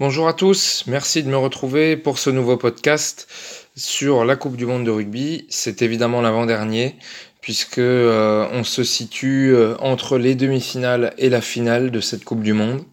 Bonjour 0.00 0.28
à 0.28 0.32
tous, 0.32 0.84
merci 0.86 1.24
de 1.24 1.28
me 1.28 1.36
retrouver 1.36 1.96
pour 1.96 2.20
ce 2.20 2.30
nouveau 2.30 2.56
podcast 2.56 3.26
sur 3.74 4.24
la 4.24 4.36
Coupe 4.36 4.54
du 4.54 4.64
Monde 4.64 4.84
de 4.84 4.92
rugby. 4.92 5.44
C'est 5.48 5.82
évidemment 5.82 6.20
l'avant-dernier 6.20 6.94
puisque 7.40 7.78
euh, 7.78 8.46
on 8.52 8.62
se 8.62 8.84
situe 8.84 9.52
euh, 9.52 9.74
entre 9.80 10.16
les 10.16 10.36
demi-finales 10.36 11.14
et 11.18 11.28
la 11.28 11.40
finale 11.40 11.90
de 11.90 11.98
cette 11.98 12.24
Coupe 12.24 12.42
du 12.42 12.52
Monde. 12.52 12.84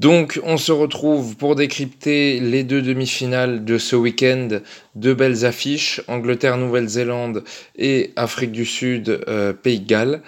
Donc 0.00 0.40
on 0.44 0.56
se 0.56 0.72
retrouve 0.72 1.36
pour 1.36 1.56
décrypter 1.56 2.40
les 2.40 2.64
deux 2.64 2.80
demi-finales 2.80 3.66
de 3.66 3.76
ce 3.76 3.96
week-end, 3.96 4.48
deux 4.94 5.12
belles 5.12 5.44
affiches, 5.44 6.00
Angleterre, 6.08 6.56
Nouvelle-Zélande 6.56 7.44
et 7.76 8.14
Afrique 8.16 8.50
du 8.50 8.64
Sud, 8.64 9.20
euh, 9.28 9.52
Pays 9.52 9.80
de 9.80 9.86
Galles. 9.86 10.22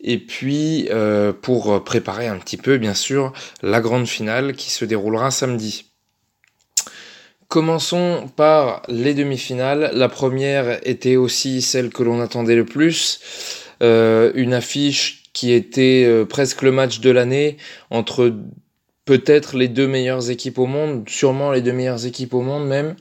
Et 0.00 0.18
puis 0.18 0.88
euh, 0.90 1.32
pour 1.32 1.84
préparer 1.84 2.26
un 2.26 2.36
petit 2.36 2.56
peu, 2.56 2.78
bien 2.78 2.94
sûr, 2.94 3.32
la 3.62 3.80
grande 3.80 4.08
finale 4.08 4.54
qui 4.54 4.72
se 4.72 4.84
déroulera 4.84 5.30
samedi. 5.30 5.84
Commençons 7.46 8.28
par 8.34 8.82
les 8.88 9.14
demi-finales. 9.14 9.92
La 9.94 10.08
première 10.08 10.80
était 10.84 11.14
aussi 11.14 11.62
celle 11.62 11.90
que 11.90 12.02
l'on 12.02 12.20
attendait 12.20 12.56
le 12.56 12.64
plus. 12.64 13.20
Euh, 13.84 14.32
une 14.34 14.52
affiche 14.52 15.22
qui 15.32 15.52
était 15.52 16.04
euh, 16.06 16.24
presque 16.24 16.62
le 16.62 16.72
match 16.72 16.98
de 17.00 17.10
l'année 17.10 17.56
entre 17.90 18.34
peut-être 19.04 19.56
les 19.56 19.68
deux 19.68 19.86
meilleures 19.86 20.30
équipes 20.30 20.58
au 20.58 20.66
monde, 20.66 21.08
sûrement 21.08 21.52
les 21.52 21.60
deux 21.60 21.72
meilleures 21.72 22.06
équipes 22.06 22.34
au 22.34 22.42
monde 22.42 22.66
même. 22.66 22.96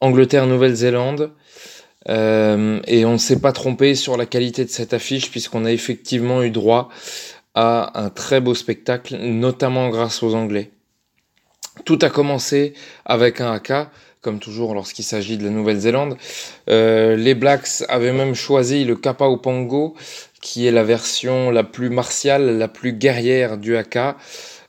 Angleterre-Nouvelle-Zélande. 0.00 1.32
Euh, 2.10 2.80
et 2.86 3.06
on 3.06 3.14
ne 3.14 3.18
s'est 3.18 3.40
pas 3.40 3.52
trompé 3.52 3.94
sur 3.94 4.18
la 4.18 4.26
qualité 4.26 4.64
de 4.64 4.70
cette 4.70 4.92
affiche 4.92 5.30
puisqu'on 5.30 5.64
a 5.64 5.72
effectivement 5.72 6.42
eu 6.42 6.50
droit 6.50 6.90
à 7.54 7.98
un 7.98 8.10
très 8.10 8.40
beau 8.40 8.54
spectacle, 8.54 9.16
notamment 9.16 9.88
grâce 9.88 10.22
aux 10.22 10.34
Anglais. 10.34 10.70
Tout 11.84 11.98
a 12.02 12.10
commencé 12.10 12.74
avec 13.04 13.40
un 13.40 13.52
AK, 13.52 13.88
comme 14.20 14.38
toujours 14.38 14.74
lorsqu'il 14.74 15.04
s'agit 15.04 15.38
de 15.38 15.44
la 15.44 15.50
Nouvelle-Zélande. 15.50 16.16
Euh, 16.68 17.16
les 17.16 17.34
Blacks 17.34 17.84
avaient 17.88 18.12
même 18.12 18.34
choisi 18.34 18.84
le 18.84 18.96
Kappa 18.96 19.26
Opongo, 19.26 19.94
qui 20.40 20.66
est 20.66 20.70
la 20.70 20.84
version 20.84 21.50
la 21.50 21.64
plus 21.64 21.90
martiale, 21.90 22.58
la 22.58 22.68
plus 22.68 22.92
guerrière 22.92 23.56
du 23.56 23.76
AK. 23.76 23.98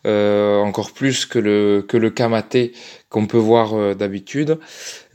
Euh, 0.06 0.60
encore 0.60 0.92
plus 0.92 1.26
que 1.26 1.40
le, 1.40 1.84
que 1.88 1.98
le 1.98 2.12
Kamate 2.12 2.58
qu'on 3.10 3.26
peut 3.26 3.40
voir 3.40 3.74
euh, 3.74 3.96
d'habitude. 3.96 4.60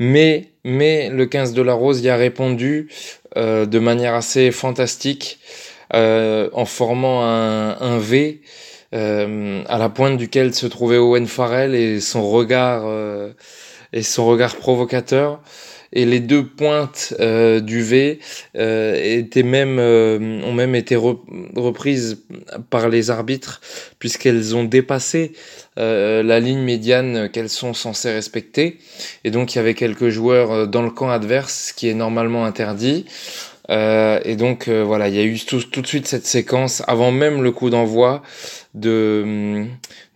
Mais, 0.01 0.49
mais 0.65 1.11
le 1.11 1.27
15 1.27 1.53
de 1.53 1.63
la 1.63 1.75
Rose 1.75 2.01
y 2.01 2.09
a 2.09 2.17
répondu 2.17 2.89
euh, 3.37 3.67
de 3.67 3.79
manière 3.79 4.15
assez 4.15 4.51
fantastique 4.51 5.39
en 5.93 6.65
formant 6.67 7.25
un, 7.25 7.77
un 7.81 7.99
V 7.99 8.43
à 8.93 9.79
la 9.79 9.89
pointe 9.89 10.17
duquel 10.17 10.55
se 10.55 10.67
trouvait 10.67 10.99
Owen 10.99 11.27
Farrell 11.27 11.75
et 11.75 12.01
son 12.01 12.29
regard 12.31 12.85
et 13.93 14.03
son 14.05 14.25
regard 14.27 14.55
provocateur 14.55 15.41
et 15.93 16.05
les 16.05 16.21
deux 16.21 16.47
pointes 16.47 17.15
euh, 17.21 17.61
du 17.61 17.83
V 17.83 18.21
euh, 18.57 18.95
étaient 19.03 19.43
même 19.43 19.79
euh, 19.79 20.41
ont 20.43 20.53
même 20.53 20.75
été 20.75 20.97
reprises 20.97 22.23
par 22.71 22.89
les 22.89 23.11
arbitres 23.11 23.61
puisqu'elles 23.99 24.55
ont 24.55 24.65
dépassé 24.65 25.33
la 25.77 26.41
ligne 26.41 26.61
médiane 26.61 27.31
qu'elles 27.31 27.49
sont 27.49 27.73
censées 27.73 28.13
respecter. 28.13 28.77
Et 29.25 29.31
donc 29.31 29.55
il 29.55 29.57
y 29.57 29.61
avait 29.61 29.73
quelques 29.73 30.11
joueurs 30.11 30.69
dans 30.69 30.83
le 30.83 30.91
camp 30.91 31.09
adverse 31.09 31.69
ce 31.69 31.73
qui 31.73 31.89
est 31.89 31.95
normalement 31.95 32.45
interdit. 32.45 33.07
Et 33.71 34.37
donc 34.37 34.69
voilà 34.69 35.09
il 35.09 35.15
y 35.15 35.19
a 35.19 35.23
eu 35.23 35.39
tout, 35.39 35.63
tout, 35.63 35.81
de 35.81 35.87
suite 35.87 36.07
cette 36.07 36.27
séquence 36.27 36.83
avant 36.87 37.13
même 37.13 37.43
le 37.43 37.51
coup 37.51 37.71
d'envoi 37.71 38.21
de 38.75 39.65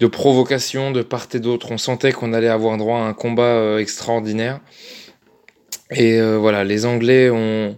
de 0.01 0.07
provocation 0.07 0.91
de 0.91 1.01
part 1.01 1.29
et 1.33 1.41
d'autre. 1.41 1.69
On 1.71 1.79
sentait 1.79 2.13
qu'on 2.13 2.35
allait 2.35 2.49
avoir 2.49 2.77
droit 2.77 2.99
à 2.99 3.05
un 3.05 3.15
combat 3.15 3.81
extraordinaire 3.81 4.61
et 5.91 6.19
euh, 6.19 6.39
voilà, 6.39 6.65
les 6.65 6.87
Anglais 6.87 7.31
ont, 7.31 7.77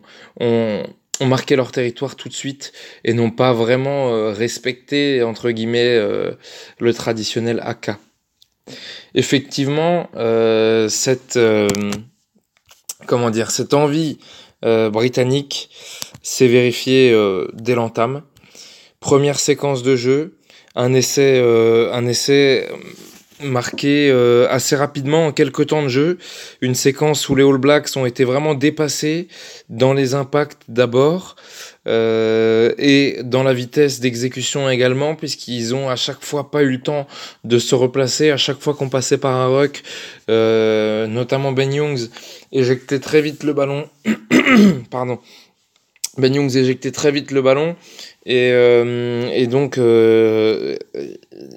marqué 1.20 1.56
leur 1.56 1.72
territoire 1.72 2.14
tout 2.14 2.28
de 2.28 2.34
suite 2.34 2.72
et 3.02 3.14
n'ont 3.14 3.30
pas 3.30 3.52
vraiment 3.52 4.10
euh, 4.10 4.32
respecté, 4.32 5.22
entre 5.22 5.50
guillemets, 5.50 5.96
euh, 5.96 6.32
le 6.78 6.92
traditionnel 6.92 7.60
AK. 7.62 7.90
Effectivement, 9.14 10.10
cette, 10.88 11.38
comment 13.06 13.30
dire, 13.30 13.50
cette 13.52 13.74
envie 13.74 14.18
britannique 14.62 15.70
s'est 16.20 16.48
vérifiée 16.48 17.16
dès 17.54 17.76
l'entame. 17.76 18.22
Première 18.98 19.38
séquence 19.38 19.84
de 19.84 19.94
jeu, 19.94 20.38
un 20.74 20.92
essai, 20.94 21.38
un 21.40 22.06
essai 22.06 22.68
marqué 23.42 24.10
euh, 24.10 24.46
assez 24.50 24.76
rapidement 24.76 25.26
en 25.26 25.32
quelques 25.32 25.66
temps 25.68 25.82
de 25.82 25.88
jeu, 25.88 26.18
une 26.60 26.74
séquence 26.74 27.28
où 27.28 27.34
les 27.34 27.44
All 27.44 27.58
Blacks 27.58 27.96
ont 27.96 28.06
été 28.06 28.24
vraiment 28.24 28.54
dépassés 28.54 29.28
dans 29.68 29.92
les 29.92 30.14
impacts 30.14 30.62
d'abord 30.68 31.36
euh, 31.86 32.72
et 32.78 33.20
dans 33.22 33.42
la 33.42 33.52
vitesse 33.52 34.00
d'exécution 34.00 34.68
également 34.68 35.14
puisqu'ils 35.14 35.74
ont 35.74 35.88
à 35.88 35.96
chaque 35.96 36.24
fois 36.24 36.50
pas 36.50 36.62
eu 36.62 36.70
le 36.70 36.80
temps 36.80 37.06
de 37.44 37.58
se 37.58 37.74
replacer. 37.74 38.30
À 38.30 38.36
chaque 38.36 38.60
fois 38.60 38.74
qu'on 38.74 38.88
passait 38.88 39.18
par 39.18 39.34
un 39.34 39.46
rock 39.46 39.82
euh, 40.30 41.06
notamment 41.06 41.52
Ben 41.52 41.72
Youngs 41.72 42.08
éjectait 42.52 43.00
très 43.00 43.20
vite 43.20 43.42
le 43.42 43.52
ballon. 43.52 43.88
Pardon 44.90 45.18
Ben 46.18 46.34
Youngs 46.34 46.56
éjectait 46.56 46.92
très 46.92 47.12
vite 47.12 47.30
le 47.30 47.42
ballon 47.42 47.76
et, 48.26 48.50
euh, 48.50 49.30
et 49.32 49.46
donc, 49.46 49.78
euh, 49.78 50.76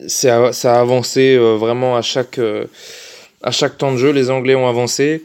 ça 0.07 0.51
a 0.63 0.79
avancé 0.79 1.35
euh, 1.35 1.55
vraiment 1.55 1.97
à 1.97 2.03
chaque, 2.03 2.39
à 3.41 3.51
chaque 3.51 3.77
temps 3.77 3.91
de 3.91 3.97
jeu. 3.97 4.11
Les 4.11 4.29
Anglais 4.29 4.55
ont 4.55 4.67
avancé. 4.67 5.23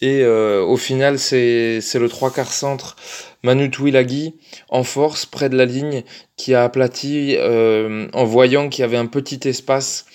Et 0.00 0.24
au 0.26 0.76
final, 0.76 1.18
c'est 1.18 1.80
le 1.94 2.08
trois 2.08 2.30
quarts 2.30 2.52
centre 2.52 2.96
Manu 3.42 3.70
Tuilagi 3.70 4.34
en 4.68 4.82
force 4.82 5.26
près 5.26 5.48
de 5.48 5.56
la 5.56 5.64
ligne 5.64 6.02
qui 6.36 6.54
a 6.54 6.64
aplati 6.64 7.36
en 7.38 8.24
voyant 8.24 8.68
qu'il 8.68 8.82
y 8.82 8.84
avait 8.84 8.96
un 8.96 9.06
petit 9.06 9.48
espace 9.48 10.06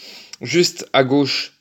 juste 0.41 0.87
à 0.93 1.03
gauche 1.03 1.60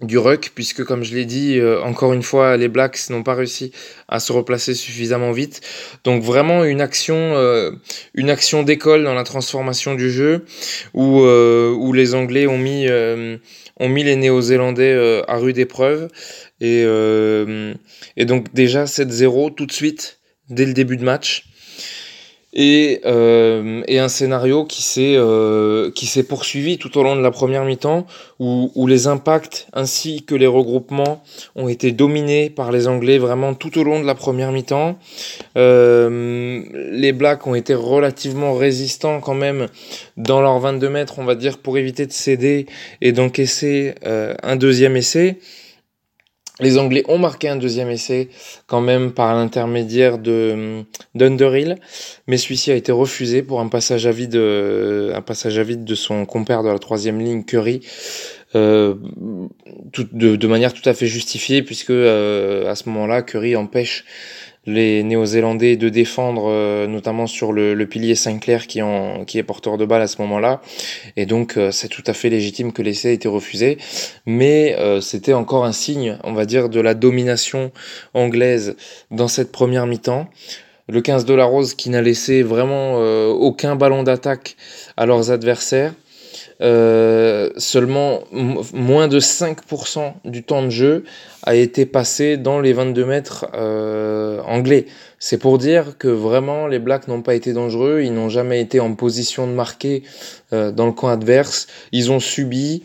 du 0.00 0.16
ruck, 0.16 0.52
puisque 0.54 0.84
comme 0.84 1.02
je 1.02 1.14
l'ai 1.14 1.24
dit, 1.24 1.58
euh, 1.58 1.82
encore 1.82 2.12
une 2.12 2.22
fois, 2.22 2.56
les 2.56 2.68
Blacks 2.68 3.10
n'ont 3.10 3.24
pas 3.24 3.34
réussi 3.34 3.72
à 4.06 4.20
se 4.20 4.32
replacer 4.32 4.74
suffisamment 4.74 5.32
vite. 5.32 5.60
Donc 6.04 6.22
vraiment 6.22 6.64
une 6.64 6.80
action, 6.80 7.16
euh, 7.16 7.72
une 8.14 8.30
action 8.30 8.62
d'école 8.62 9.02
dans 9.02 9.14
la 9.14 9.24
transformation 9.24 9.96
du 9.96 10.10
jeu, 10.10 10.44
où, 10.94 11.22
euh, 11.22 11.72
où 11.72 11.92
les 11.92 12.14
Anglais 12.14 12.46
ont 12.46 12.58
mis, 12.58 12.86
ont 13.80 13.88
mis 13.88 14.04
les 14.04 14.14
Néo-Zélandais 14.14 15.22
à 15.26 15.36
rude 15.36 15.58
épreuve. 15.58 16.08
Et, 16.60 16.82
et 16.82 18.24
donc 18.24 18.52
déjà 18.54 18.84
7-0 18.84 19.54
tout 19.54 19.66
de 19.66 19.72
suite, 19.72 20.20
dès 20.48 20.64
le 20.64 20.74
début 20.74 20.96
de 20.96 21.04
match 21.04 21.44
et, 22.60 23.00
euh, 23.06 23.82
et 23.86 24.00
un 24.00 24.08
scénario 24.08 24.64
qui 24.64 24.82
s'est 24.82 25.14
euh, 25.16 25.92
qui 25.92 26.06
s'est 26.06 26.24
poursuivi 26.24 26.76
tout 26.76 26.98
au 26.98 27.04
long 27.04 27.14
de 27.14 27.22
la 27.22 27.30
première 27.30 27.64
mi-temps 27.64 28.04
où, 28.40 28.72
où 28.74 28.88
les 28.88 29.06
impacts 29.06 29.68
ainsi 29.72 30.24
que 30.24 30.34
les 30.34 30.48
regroupements 30.48 31.22
ont 31.54 31.68
été 31.68 31.92
dominés 31.92 32.50
par 32.50 32.72
les 32.72 32.88
Anglais 32.88 33.18
vraiment 33.18 33.54
tout 33.54 33.78
au 33.78 33.84
long 33.84 34.00
de 34.00 34.06
la 34.06 34.16
première 34.16 34.50
mi-temps. 34.50 34.98
Euh, 35.56 36.62
les 36.90 37.12
Blacks 37.12 37.46
ont 37.46 37.54
été 37.54 37.74
relativement 37.74 38.54
résistants 38.54 39.20
quand 39.20 39.34
même 39.34 39.68
dans 40.16 40.40
leurs 40.40 40.58
22 40.58 40.88
mètres, 40.88 41.20
on 41.20 41.24
va 41.24 41.36
dire, 41.36 41.58
pour 41.58 41.78
éviter 41.78 42.06
de 42.06 42.12
céder 42.12 42.66
et 43.00 43.12
d'encaisser 43.12 43.94
euh, 44.04 44.34
un 44.42 44.56
deuxième 44.56 44.96
essai. 44.96 45.38
Les 46.60 46.76
Anglais 46.76 47.04
ont 47.08 47.18
marqué 47.18 47.48
un 47.48 47.56
deuxième 47.56 47.88
essai 47.88 48.28
quand 48.66 48.80
même 48.80 49.12
par 49.12 49.34
l'intermédiaire 49.34 50.18
de 50.18 50.82
d'Underill, 51.14 51.76
mais 52.26 52.36
celui-ci 52.36 52.72
a 52.72 52.74
été 52.74 52.90
refusé 52.90 53.42
pour 53.42 53.60
un 53.60 53.68
passage 53.68 54.06
à 54.06 54.12
vide, 54.12 54.34
euh, 54.34 55.14
de 55.14 55.94
son 55.94 56.26
compère 56.26 56.64
de 56.64 56.68
la 56.68 56.78
troisième 56.78 57.20
ligne 57.20 57.44
Curry, 57.44 57.80
euh, 58.54 58.94
de, 60.12 60.36
de, 60.36 60.46
manière 60.46 60.72
tout 60.72 60.86
à 60.88 60.94
fait 60.94 61.06
justifiée 61.06 61.62
puisque 61.62 61.90
euh, 61.90 62.70
à 62.70 62.74
ce 62.74 62.88
moment-là 62.88 63.22
Curry 63.22 63.54
empêche 63.54 64.04
les 64.68 65.02
Néo-Zélandais 65.02 65.76
de 65.76 65.88
défendre, 65.88 66.50
euh, 66.50 66.86
notamment 66.86 67.26
sur 67.26 67.52
le, 67.52 67.72
le, 67.72 67.86
pilier 67.86 68.14
Sinclair 68.14 68.66
qui, 68.66 68.82
en, 68.82 69.24
qui 69.24 69.38
est 69.38 69.42
porteur 69.42 69.78
de 69.78 69.86
balle 69.86 70.02
à 70.02 70.06
ce 70.06 70.20
moment-là. 70.20 70.60
Et 71.16 71.24
donc, 71.24 71.56
euh, 71.56 71.70
c'est 71.70 71.88
tout 71.88 72.02
à 72.06 72.12
fait 72.12 72.28
légitime 72.28 72.72
que 72.72 72.82
l'essai 72.82 73.08
ait 73.08 73.14
été 73.14 73.28
refusé. 73.28 73.78
Mais 74.26 74.76
euh, 74.78 75.00
c'était 75.00 75.32
encore 75.32 75.64
un 75.64 75.72
signe, 75.72 76.18
on 76.22 76.34
va 76.34 76.44
dire, 76.44 76.68
de 76.68 76.80
la 76.80 76.92
domination 76.92 77.72
anglaise 78.12 78.76
dans 79.10 79.28
cette 79.28 79.52
première 79.52 79.86
mi-temps. 79.86 80.28
Le 80.86 81.00
15 81.00 81.24
de 81.24 81.34
la 81.34 81.44
Rose 81.44 81.74
qui 81.74 81.88
n'a 81.90 82.02
laissé 82.02 82.42
vraiment 82.42 82.94
aucun 83.28 83.76
ballon 83.76 84.04
d'attaque 84.04 84.56
à 84.96 85.04
leurs 85.04 85.30
adversaires. 85.30 85.92
Euh, 86.60 87.50
seulement 87.56 88.24
moins 88.32 89.06
de 89.06 89.20
5% 89.20 90.14
du 90.24 90.42
temps 90.42 90.62
de 90.62 90.70
jeu 90.70 91.04
a 91.44 91.54
été 91.54 91.86
passé 91.86 92.36
dans 92.36 92.60
les 92.60 92.72
22 92.72 93.04
mètres 93.04 93.46
euh, 93.54 94.40
anglais. 94.42 94.86
C'est 95.20 95.38
pour 95.38 95.58
dire 95.58 95.96
que 95.98 96.08
vraiment 96.08 96.66
les 96.66 96.80
Blacks 96.80 97.06
n'ont 97.06 97.22
pas 97.22 97.34
été 97.34 97.52
dangereux, 97.52 98.02
ils 98.02 98.12
n'ont 98.12 98.28
jamais 98.28 98.60
été 98.60 98.80
en 98.80 98.94
position 98.94 99.46
de 99.46 99.52
marquer 99.52 100.02
euh, 100.52 100.72
dans 100.72 100.86
le 100.86 100.92
camp 100.92 101.08
adverse, 101.08 101.68
ils 101.92 102.10
ont 102.10 102.20
subi, 102.20 102.82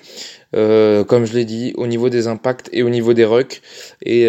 euh, 0.55 1.03
comme 1.03 1.25
je 1.25 1.33
l'ai 1.33 1.45
dit, 1.45 1.73
au 1.75 1.87
niveau 1.87 2.09
des 2.09 2.27
impacts 2.27 2.69
et 2.73 2.83
au 2.83 2.89
niveau 2.89 3.13
des 3.13 3.25
rucks, 3.25 3.61
et, 4.05 4.27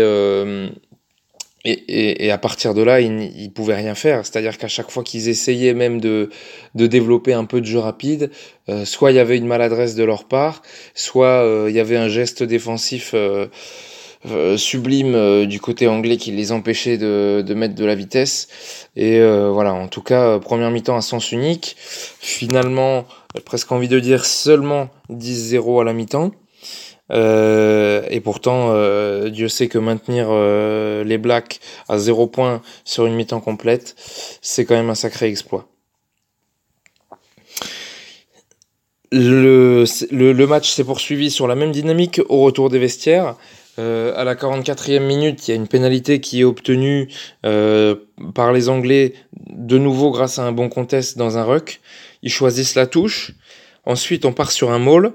euh, 1.67 1.71
et, 1.71 2.27
et, 2.27 2.31
à 2.31 2.39
partir 2.39 2.75
de 2.75 2.83
là, 2.83 3.01
ils, 3.01 3.33
ils 3.37 3.51
pouvaient 3.51 3.75
rien 3.75 3.95
faire. 3.95 4.25
C'est-à-dire 4.25 4.59
qu'à 4.59 4.69
chaque 4.69 4.91
fois 4.91 5.03
qu'ils 5.03 5.29
essayaient 5.29 5.75
même 5.75 6.01
de, 6.01 6.31
de 6.75 6.87
développer 6.87 7.33
un 7.33 7.45
peu 7.45 7.61
de 7.61 7.67
jeu 7.67 7.79
rapide, 7.79 8.31
euh, 8.69 8.85
soit 8.85 9.13
il 9.13 9.17
y 9.17 9.21
avait 9.21 9.39
une 9.39 9.47
maladresse 9.47 9.95
de 9.95 10.05
leur 10.05 10.25
part, 10.25 10.63
soit 10.95 11.43
euh, 11.43 11.67
il 11.69 11.75
y 11.75 11.81
avait 11.81 11.97
un 11.97 12.09
geste 12.09 12.43
défensif 12.43 13.15
euh, 13.15 13.49
sublime 14.57 15.45
du 15.45 15.61
côté 15.61 15.87
anglais 15.87 16.17
qui 16.17 16.33
les 16.33 16.51
empêchait 16.51 16.97
de, 16.97 17.45
de 17.47 17.55
mettre 17.55 17.75
de 17.75 17.85
la 17.85 17.95
vitesse. 17.95 18.49
Et 18.97 19.21
voilà, 19.21 19.75
en 19.75 19.87
tout 19.87 20.01
cas, 20.01 20.39
première 20.39 20.71
mi-temps 20.71 20.97
à 20.97 21.03
sens 21.03 21.31
unique. 21.31 21.77
Finalement, 21.79 23.05
presque 23.45 23.71
envie 23.71 23.89
de 23.89 24.01
dire 24.01 24.25
seulement 24.25 24.89
10-0 25.11 25.83
à 25.83 25.85
la 25.85 25.93
mi-temps. 25.93 26.31
Euh, 27.11 28.03
et 28.11 28.21
pourtant, 28.21 28.71
euh, 28.71 29.29
Dieu 29.29 29.49
sait 29.49 29.69
que 29.69 29.79
maintenir 29.79 30.29
euh, 30.31 31.05
les 31.05 31.19
Blacks 31.19 31.61
à 31.89 31.99
zéro 31.99 32.27
point 32.27 32.63
sur 32.85 33.07
une 33.07 33.15
mi-temps 33.15 33.41
complète, 33.41 33.95
c'est 34.41 34.65
quand 34.65 34.75
même 34.75 34.91
un 34.91 34.95
sacré 34.95 35.27
exploit. 35.27 35.69
Le, 39.13 39.85
le, 40.11 40.47
match 40.47 40.71
s'est 40.71 40.83
poursuivi 40.83 41.31
sur 41.31 41.47
la 41.47 41.55
même 41.55 41.71
dynamique 41.71 42.21
au 42.29 42.41
retour 42.41 42.69
des 42.69 42.81
vestiaires. 42.81 43.37
À 43.77 44.25
la 44.25 44.35
44e 44.35 45.01
minute, 45.01 45.47
il 45.47 45.51
y 45.53 45.55
a 45.55 45.57
une 45.57 45.69
pénalité 45.69 46.21
qui 46.21 46.41
est 46.41 46.45
obtenue 46.45 47.09
par 47.43 48.53
les 48.53 48.69
Anglais, 48.69 49.15
de 49.47 49.79
nouveau 49.79 50.11
grâce 50.11 50.41
à 50.41 50.43
un 50.43 50.51
bon 50.51 50.69
contest 50.69 51.17
dans 51.17 51.39
un 51.39 51.45
ruck. 51.45 51.81
Ils 52.23 52.31
choisissent 52.31 52.75
la 52.75 52.89
touche. 52.89 53.33
Ensuite, 53.87 54.25
on 54.25 54.33
part 54.33 54.51
sur 54.51 54.73
un 54.73 54.81
maul 54.81 55.13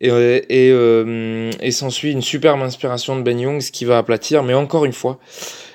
et, 0.00 0.08
et, 0.08 0.70
euh, 0.70 1.50
et 1.60 1.70
s'ensuit 1.70 2.12
une 2.12 2.22
superbe 2.22 2.60
inspiration 2.62 3.16
de 3.16 3.22
Ben 3.22 3.38
Youngs 3.38 3.70
qui 3.72 3.84
va 3.84 3.98
aplatir, 3.98 4.42
mais 4.42 4.54
encore 4.54 4.84
une 4.84 4.92
fois, 4.92 5.18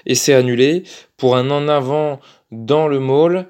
et 0.05 0.15
c'est 0.15 0.33
annulé 0.33 0.83
pour 1.17 1.35
un 1.35 1.49
en 1.51 1.67
avant 1.67 2.19
dans 2.51 2.87
le 2.87 2.99
maul. 2.99 3.45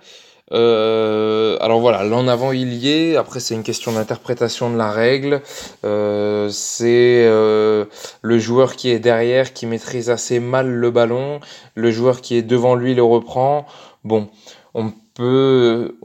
Euh, 0.51 1.57
alors 1.59 1.79
voilà, 1.79 2.03
l'en 2.03 2.27
avant 2.27 2.51
il 2.51 2.73
y 2.73 2.89
est. 2.89 3.15
Après 3.15 3.39
c'est 3.39 3.55
une 3.55 3.63
question 3.63 3.93
d'interprétation 3.93 4.71
de 4.71 4.77
la 4.77 4.91
règle. 4.91 5.41
Euh, 5.83 6.49
c'est 6.49 7.25
euh, 7.25 7.85
le 8.21 8.37
joueur 8.37 8.75
qui 8.75 8.89
est 8.89 8.99
derrière 8.99 9.53
qui 9.53 9.65
maîtrise 9.65 10.09
assez 10.09 10.39
mal 10.39 10.67
le 10.67 10.91
ballon. 10.91 11.39
Le 11.73 11.91
joueur 11.91 12.21
qui 12.21 12.35
est 12.35 12.43
devant 12.43 12.75
lui 12.75 12.93
le 12.93 13.03
reprend. 13.03 13.65
Bon, 14.03 14.29
on 14.73 14.93
peut 15.15 15.95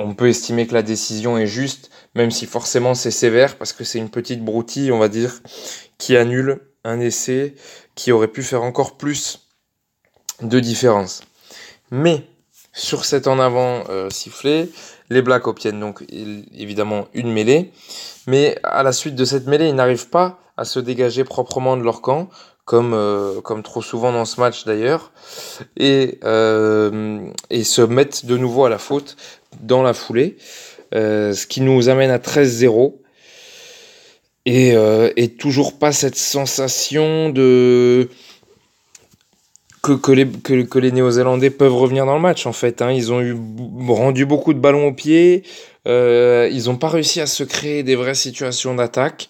on 0.00 0.14
peut 0.14 0.28
estimer 0.28 0.66
que 0.66 0.74
la 0.74 0.82
décision 0.82 1.36
est 1.36 1.46
juste, 1.46 1.90
même 2.14 2.30
si 2.30 2.46
forcément 2.46 2.94
c'est 2.94 3.10
sévère, 3.10 3.56
parce 3.56 3.72
que 3.72 3.84
c'est 3.84 3.98
une 3.98 4.10
petite 4.10 4.42
broutille, 4.42 4.92
on 4.92 4.98
va 4.98 5.08
dire, 5.08 5.40
qui 5.98 6.16
annule 6.16 6.60
un 6.84 7.00
essai 7.00 7.54
qui 7.94 8.10
aurait 8.10 8.28
pu 8.28 8.42
faire 8.42 8.62
encore 8.62 8.96
plus 8.96 9.48
de 10.40 10.58
différence. 10.58 11.22
Mais 11.90 12.24
sur 12.72 13.04
cet 13.04 13.26
en 13.26 13.38
avant 13.38 13.84
euh, 13.90 14.08
sifflé, 14.10 14.70
les 15.10 15.22
Blacks 15.22 15.46
obtiennent 15.46 15.80
donc 15.80 16.04
évidemment 16.08 17.08
une 17.12 17.30
mêlée, 17.32 17.72
mais 18.26 18.56
à 18.62 18.82
la 18.82 18.92
suite 18.92 19.16
de 19.16 19.24
cette 19.24 19.46
mêlée, 19.46 19.68
ils 19.68 19.74
n'arrivent 19.74 20.08
pas 20.08 20.38
à 20.56 20.64
se 20.64 20.80
dégager 20.80 21.24
proprement 21.24 21.76
de 21.76 21.82
leur 21.82 22.00
camp, 22.00 22.30
comme, 22.64 22.94
euh, 22.94 23.40
trop 23.64 23.82
souvent 23.82 24.12
dans 24.12 24.24
ce 24.24 24.40
match 24.40 24.64
d'ailleurs, 24.64 25.12
et, 25.76 26.20
euh, 26.22 27.26
et 27.50 27.64
se 27.64 27.82
mettent 27.82 28.24
de 28.26 28.36
nouveau 28.36 28.64
à 28.64 28.68
la 28.68 28.78
faute 28.78 29.16
dans 29.60 29.82
la 29.82 29.92
foulée, 29.92 30.36
euh, 30.94 31.32
ce 31.32 31.46
qui 31.46 31.60
nous 31.60 31.88
amène 31.88 32.10
à 32.10 32.18
13-0. 32.18 32.94
Et, 34.46 34.74
euh, 34.74 35.10
et, 35.16 35.28
toujours 35.28 35.78
pas 35.78 35.92
cette 35.92 36.16
sensation 36.16 37.28
de 37.28 38.08
que, 39.82 40.12
les, 40.12 40.26
que 40.26 40.78
les 40.78 40.92
Néo-Zélandais 40.92 41.50
peuvent 41.50 41.74
revenir 41.74 42.06
dans 42.06 42.14
le 42.14 42.20
match 42.20 42.46
en 42.46 42.52
fait. 42.52 42.82
Hein. 42.82 42.92
Ils 42.92 43.12
ont 43.12 43.20
eu 43.20 43.36
rendu 43.88 44.26
beaucoup 44.26 44.52
de 44.54 44.58
ballons 44.58 44.88
au 44.88 44.92
pied, 44.92 45.42
euh, 45.88 46.48
ils 46.52 46.64
n'ont 46.64 46.76
pas 46.76 46.88
réussi 46.88 47.20
à 47.20 47.26
se 47.26 47.44
créer 47.44 47.82
des 47.82 47.96
vraies 47.96 48.14
situations 48.14 48.74
d'attaque. 48.74 49.28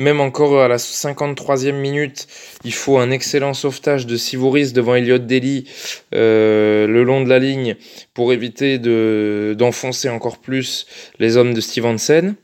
Même 0.00 0.22
encore 0.22 0.62
à 0.62 0.66
la 0.66 0.78
53e 0.78 1.72
minute, 1.72 2.26
il 2.64 2.72
faut 2.72 2.96
un 2.96 3.10
excellent 3.10 3.52
sauvetage 3.52 4.06
de 4.06 4.16
Sivouris 4.16 4.72
devant 4.72 4.94
Elliot 4.94 5.18
Daly 5.18 5.66
euh, 6.14 6.86
le 6.86 7.04
long 7.04 7.22
de 7.22 7.28
la 7.28 7.38
ligne 7.38 7.76
pour 8.14 8.32
éviter 8.32 8.78
de, 8.78 9.54
d'enfoncer 9.58 10.08
encore 10.08 10.38
plus 10.38 10.86
les 11.18 11.36
hommes 11.36 11.52
de 11.52 11.60
Stevenson. 11.60 12.34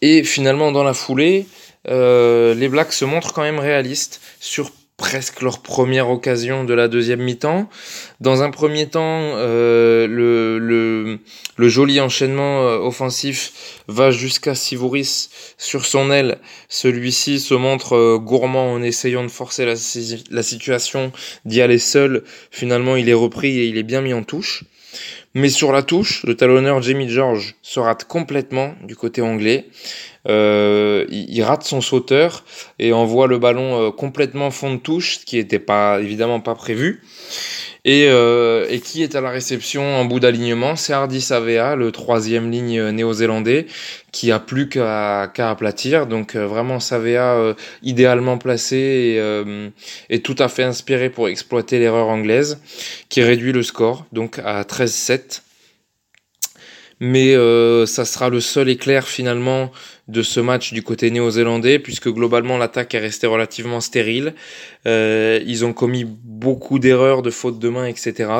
Et 0.00 0.24
finalement, 0.24 0.72
dans 0.72 0.82
la 0.82 0.94
foulée, 0.94 1.46
euh, 1.88 2.54
les 2.54 2.68
Blacks 2.68 2.94
se 2.94 3.04
montrent 3.04 3.34
quand 3.34 3.42
même 3.42 3.58
réalistes 3.60 4.22
sur 4.40 4.70
presque 5.04 5.42
leur 5.42 5.60
première 5.60 6.08
occasion 6.08 6.64
de 6.64 6.72
la 6.72 6.88
deuxième 6.88 7.20
mi-temps. 7.20 7.68
Dans 8.20 8.42
un 8.42 8.50
premier 8.50 8.86
temps, 8.86 9.34
euh, 9.36 10.06
le, 10.06 10.58
le, 10.58 11.18
le, 11.56 11.68
joli 11.68 12.00
enchaînement 12.00 12.62
euh, 12.62 12.78
offensif 12.78 13.82
va 13.86 14.10
jusqu'à 14.10 14.54
Sivouris 14.54 15.28
sur 15.58 15.84
son 15.84 16.10
aile. 16.10 16.38
Celui-ci 16.70 17.38
se 17.38 17.52
montre 17.52 17.96
euh, 17.96 18.18
gourmand 18.18 18.72
en 18.72 18.82
essayant 18.82 19.22
de 19.22 19.28
forcer 19.28 19.66
la, 19.66 19.74
la 20.30 20.42
situation, 20.42 21.12
d'y 21.44 21.60
aller 21.60 21.78
seul. 21.78 22.24
Finalement, 22.50 22.96
il 22.96 23.10
est 23.10 23.12
repris 23.12 23.58
et 23.58 23.66
il 23.66 23.76
est 23.76 23.82
bien 23.82 24.00
mis 24.00 24.14
en 24.14 24.22
touche. 24.22 24.64
Mais 25.34 25.50
sur 25.50 25.70
la 25.70 25.82
touche, 25.82 26.24
le 26.24 26.34
talonneur 26.34 26.80
Jamie 26.80 27.10
George 27.10 27.56
se 27.60 27.78
rate 27.78 28.04
complètement 28.04 28.74
du 28.84 28.96
côté 28.96 29.20
anglais. 29.20 29.66
Euh, 30.26 31.04
il, 31.10 31.42
rate 31.42 31.64
son 31.64 31.80
sauteur 31.80 32.44
et 32.78 32.92
envoie 32.92 33.26
le 33.26 33.38
ballon 33.38 33.88
euh, 33.88 33.90
complètement 33.90 34.50
fond 34.50 34.74
de 34.74 34.78
touche, 34.78 35.18
ce 35.18 35.24
qui 35.26 35.36
n'était 35.36 35.58
pas 35.58 36.00
évidemment 36.00 36.40
pas 36.40 36.54
prévu. 36.54 37.02
Et, 37.86 38.06
euh, 38.08 38.66
et, 38.70 38.80
qui 38.80 39.02
est 39.02 39.14
à 39.14 39.20
la 39.20 39.28
réception 39.28 39.82
en 39.82 40.06
bout 40.06 40.18
d'alignement? 40.18 40.74
C'est 40.74 40.94
Hardy 40.94 41.20
Savea, 41.20 41.76
le 41.76 41.92
troisième 41.92 42.50
ligne 42.50 42.82
néo-zélandais, 42.88 43.66
qui 44.10 44.32
a 44.32 44.38
plus 44.38 44.70
qu'à 44.70 45.30
qu 45.34 45.42
aplatir. 45.42 46.06
Donc 46.06 46.34
euh, 46.34 46.46
vraiment 46.46 46.80
Savea 46.80 47.34
euh, 47.34 47.54
idéalement 47.82 48.38
placé 48.38 48.76
et, 48.76 49.20
euh, 49.20 49.68
et, 50.08 50.20
tout 50.20 50.36
à 50.38 50.48
fait 50.48 50.62
inspiré 50.62 51.10
pour 51.10 51.28
exploiter 51.28 51.78
l'erreur 51.78 52.08
anglaise, 52.08 52.58
qui 53.10 53.22
réduit 53.22 53.52
le 53.52 53.62
score 53.62 54.06
donc 54.12 54.38
à 54.42 54.62
13-7 54.62 55.42
mais 57.00 57.34
euh, 57.34 57.86
ça 57.86 58.04
sera 58.04 58.28
le 58.28 58.40
seul 58.40 58.68
éclair 58.68 59.06
finalement 59.06 59.70
de 60.08 60.22
ce 60.22 60.40
match 60.40 60.72
du 60.72 60.82
côté 60.82 61.10
néo-zélandais, 61.10 61.78
puisque 61.78 62.08
globalement 62.08 62.58
l'attaque 62.58 62.94
est 62.94 62.98
restée 62.98 63.26
relativement 63.26 63.80
stérile. 63.80 64.34
Euh, 64.86 65.40
ils 65.46 65.64
ont 65.64 65.72
commis 65.72 66.04
beaucoup 66.04 66.78
d'erreurs, 66.78 67.22
de 67.22 67.30
fautes 67.30 67.58
de 67.58 67.68
main, 67.68 67.86
etc. 67.86 68.30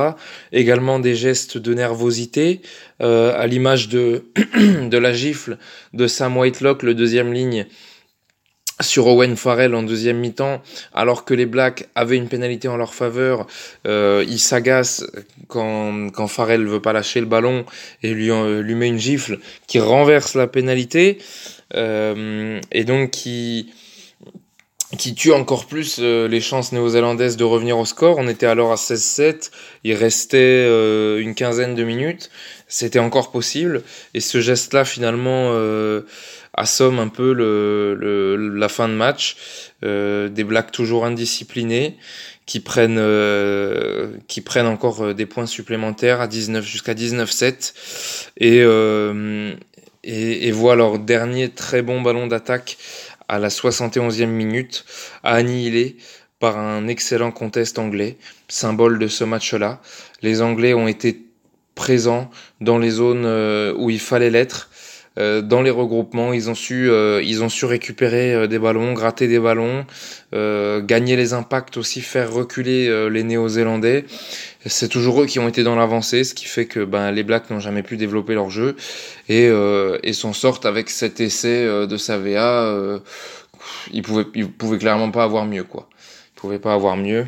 Également 0.53 0.99
des 0.99 1.15
gestes 1.15 1.57
de 1.57 1.75
nervosité, 1.75 2.61
euh, 3.01 3.35
à 3.39 3.47
l'image 3.47 3.89
de, 3.89 4.27
de 4.57 4.99
la 4.99 5.13
gifle 5.13 5.59
de 5.95 6.07
Sam 6.07 6.37
Whitelock, 6.37 6.83
le 6.83 6.95
deuxième 6.95 7.33
ligne, 7.33 7.67
sur 8.81 9.07
Owen 9.07 9.37
Farrell 9.37 9.75
en 9.75 9.85
deuxième 9.85 10.19
mi-temps, 10.19 10.61
alors 10.93 11.25
que 11.25 11.33
les 11.33 11.47
Blacks 11.47 11.89
avaient 11.95 12.17
une 12.17 12.29
pénalité 12.29 12.67
en 12.67 12.77
leur 12.77 12.93
faveur, 12.93 13.47
euh, 13.87 14.25
il 14.27 14.41
s'agace 14.41 15.07
quand, 15.47 16.11
quand 16.11 16.27
Farrell 16.27 16.67
veut 16.67 16.83
pas 16.83 16.93
lâcher 16.93 17.21
le 17.21 17.27
ballon 17.27 17.65
et 18.03 18.13
lui, 18.13 18.31
lui 18.63 18.75
met 18.75 18.89
une 18.89 18.99
gifle 18.99 19.39
qui 19.69 19.79
renverse 19.79 20.35
la 20.35 20.49
pénalité 20.49 21.19
et 21.73 22.85
donc 22.85 23.11
qui, 23.11 23.73
qui 24.97 25.15
tue 25.15 25.33
encore 25.33 25.67
plus 25.67 25.99
euh, 25.99 26.29
les 26.29 26.41
chances 26.41 26.73
néo-zélandaises 26.73 27.37
de 27.37 27.45
revenir 27.45 27.79
au 27.79 27.85
score. 27.85 28.19
On 28.19 28.29
était 28.29 28.47
alors 28.47 28.73
à 28.73 28.77
16-7, 28.77 29.51
il 29.83 29.95
restait 29.95 30.39
euh, 30.39 31.21
une 31.21 31.35
quinzaine 31.35 31.75
de 31.75 31.85
minutes, 31.85 32.31
c'était 32.69 32.99
encore 32.99 33.31
possible 33.31 33.83
et 34.15 34.21
ce 34.21 34.41
geste-là 34.41 34.85
finalement 34.85 35.53
assomme 36.57 36.99
un 36.99 37.09
peu 37.09 37.33
la 37.33 38.69
fin 38.69 38.89
de 38.89 38.95
match. 38.95 39.37
Euh, 39.85 40.29
des 40.31 40.45
Blacks 40.45 40.73
toujours 40.73 41.05
indisciplinés 41.05 41.99
qui 42.47 42.61
prennent, 42.61 42.99
euh, 42.99 44.17
qui 44.29 44.41
prennent 44.41 44.67
encore 44.67 45.03
euh, 45.03 45.15
des 45.15 45.27
points 45.27 45.47
supplémentaires 45.47 46.21
à 46.21 46.27
19 46.27 46.65
jusqu'à 46.65 46.95
19-7 46.95 47.75
et, 48.39 48.61
euh, 48.63 49.55
et, 50.05 50.49
et 50.49 50.53
leur 50.53 50.99
dernier 50.99 51.49
très 51.49 51.83
bon 51.83 52.03
ballon 52.03 52.27
d'attaque 52.27 52.79
à 53.29 53.39
la 53.39 53.49
71e 53.49 54.27
minute 54.27 54.85
à 55.23 55.35
annihiler 55.35 55.97
par 56.39 56.59
un 56.59 56.87
excellent 56.89 57.31
contest 57.31 57.79
anglais, 57.79 58.17
symbole 58.49 58.99
de 58.99 59.07
ce 59.07 59.25
match-là. 59.25 59.81
Les 60.23 60.43
Anglais 60.43 60.75
ont 60.75 60.89
été 60.89 61.23
présents 61.75 62.31
dans 62.61 62.79
les 62.79 62.91
zones 62.91 63.25
où 63.77 63.89
il 63.89 64.01
fallait 64.01 64.31
l'être 64.31 64.69
euh, 65.17 65.43
dans 65.43 65.63
les 65.63 65.71
regroupements, 65.71 66.33
ils 66.33 66.51
ont 66.51 66.55
su, 66.55 66.91
euh, 66.91 67.23
ils 67.23 67.45
ont 67.45 67.49
su 67.49 67.67
récupérer 67.67 68.35
euh, 68.35 68.47
des 68.49 68.59
ballons, 68.59 68.93
gratter 68.95 69.29
des 69.29 69.39
ballons, 69.39 69.87
gagner 70.33 71.15
les 71.15 71.33
impacts 71.33 71.77
aussi, 71.77 72.01
faire 72.01 72.33
reculer 72.33 73.09
les 73.09 73.23
Néo-Zélandais. 73.23 74.05
C'est 74.67 74.89
toujours 74.89 75.23
eux 75.23 75.27
qui 75.27 75.39
ont 75.39 75.49
été 75.49 75.63
dans 75.63 75.77
l'avancée, 75.77 76.25
ce 76.25 76.35
qui 76.35 76.47
fait 76.47 76.67
que 76.67 76.85
ben, 76.85 77.11
les 77.11 77.23
Blacks 77.23 77.51
n'ont 77.51 77.61
jamais 77.61 77.83
pu 77.83 77.97
développer 77.97 78.35
leur 78.35 78.51
jeu 78.51 78.77
et, 79.29 79.51
et 80.03 80.13
s'en 80.13 80.33
sortent 80.33 80.67
avec 80.67 80.91
cet 80.91 81.21
essai 81.21 81.67
de 81.87 81.97
Savea. 81.97 83.01
ils 83.93 84.03
pouvaient, 84.03 84.27
ils 84.35 84.51
pouvaient 84.51 84.79
clairement 84.79 85.11
pas 85.11 85.25
avoir 85.25 85.45
mieux, 85.45 85.65
quoi. 85.65 85.89
Ils 86.35 86.41
pouvaient 86.41 86.59
pas 86.59 86.73
avoir 86.73 86.97
mieux. 86.97 87.27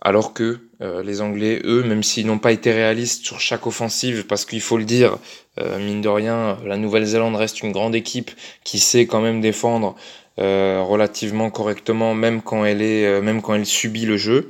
Alors 0.00 0.32
que 0.32 0.60
euh, 0.80 1.02
les 1.02 1.20
Anglais, 1.20 1.60
eux, 1.64 1.82
même 1.82 2.02
s'ils 2.02 2.26
n'ont 2.26 2.38
pas 2.38 2.52
été 2.52 2.72
réalistes 2.72 3.24
sur 3.24 3.40
chaque 3.40 3.66
offensive, 3.66 4.26
parce 4.26 4.44
qu'il 4.44 4.60
faut 4.60 4.78
le 4.78 4.84
dire, 4.84 5.18
euh, 5.58 5.78
mine 5.78 6.00
de 6.00 6.08
rien, 6.08 6.56
la 6.64 6.76
Nouvelle-Zélande 6.76 7.34
reste 7.34 7.62
une 7.62 7.72
grande 7.72 7.96
équipe 7.96 8.30
qui 8.62 8.78
sait 8.78 9.06
quand 9.06 9.20
même 9.20 9.40
défendre 9.40 9.96
euh, 10.38 10.80
relativement 10.86 11.50
correctement, 11.50 12.14
même 12.14 12.42
quand 12.42 12.64
elle 12.64 12.80
est, 12.80 13.20
même 13.20 13.42
quand 13.42 13.54
elle 13.54 13.66
subit 13.66 14.06
le 14.06 14.16
jeu. 14.16 14.48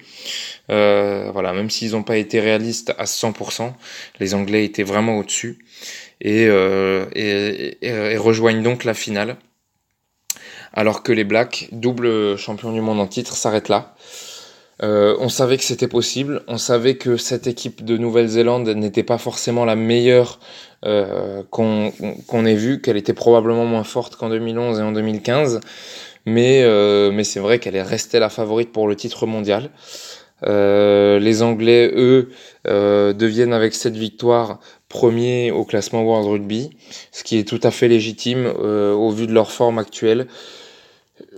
Voilà, 0.68 1.52
même 1.52 1.70
s'ils 1.70 1.92
n'ont 1.92 2.02
pas 2.02 2.16
été 2.16 2.40
réalistes 2.40 2.94
à 2.98 3.04
100%, 3.04 3.72
les 4.20 4.34
Anglais 4.34 4.64
étaient 4.64 4.82
vraiment 4.82 5.18
au-dessus 5.18 5.64
et, 6.20 6.44
et 6.44 8.16
rejoignent 8.16 8.62
donc 8.62 8.84
la 8.84 8.94
finale. 8.94 9.36
Alors 10.72 11.02
que 11.02 11.12
les 11.12 11.24
Blacks, 11.24 11.68
double 11.72 12.36
champion 12.36 12.72
du 12.72 12.80
monde 12.80 13.00
en 13.00 13.06
titre, 13.06 13.34
s'arrêtent 13.34 13.68
là. 13.68 13.94
Euh, 14.82 15.16
on 15.18 15.28
savait 15.28 15.56
que 15.56 15.64
c'était 15.64 15.88
possible, 15.88 16.42
on 16.46 16.56
savait 16.56 16.94
que 16.94 17.16
cette 17.16 17.48
équipe 17.48 17.84
de 17.84 17.96
Nouvelle-Zélande 17.96 18.68
n'était 18.68 19.02
pas 19.02 19.18
forcément 19.18 19.64
la 19.64 19.74
meilleure 19.74 20.38
euh, 20.84 21.42
qu'on 21.50 22.46
ait 22.46 22.54
vue, 22.54 22.80
qu'elle 22.80 22.96
était 22.96 23.12
probablement 23.14 23.64
moins 23.64 23.82
forte 23.82 24.14
qu'en 24.14 24.28
2011 24.28 24.78
et 24.78 24.82
en 24.82 24.92
2015, 24.92 25.60
mais, 26.26 26.62
euh, 26.62 27.10
mais 27.10 27.24
c'est 27.24 27.40
vrai 27.40 27.58
qu'elle 27.58 27.74
est 27.74 27.82
restée 27.82 28.20
la 28.20 28.28
favorite 28.28 28.70
pour 28.70 28.86
le 28.86 28.94
titre 28.94 29.26
mondial. 29.26 29.70
Les 30.42 31.42
Anglais, 31.42 31.92
eux, 31.94 32.30
deviennent 32.64 33.52
avec 33.52 33.74
cette 33.74 33.96
victoire 33.96 34.60
premiers 34.88 35.50
au 35.50 35.64
classement 35.64 36.02
World 36.02 36.28
Rugby, 36.28 36.70
ce 37.12 37.24
qui 37.24 37.38
est 37.38 37.48
tout 37.48 37.60
à 37.62 37.70
fait 37.70 37.88
légitime 37.88 38.46
au 38.46 39.10
vu 39.10 39.26
de 39.26 39.32
leur 39.32 39.50
forme 39.52 39.78
actuelle. 39.78 40.26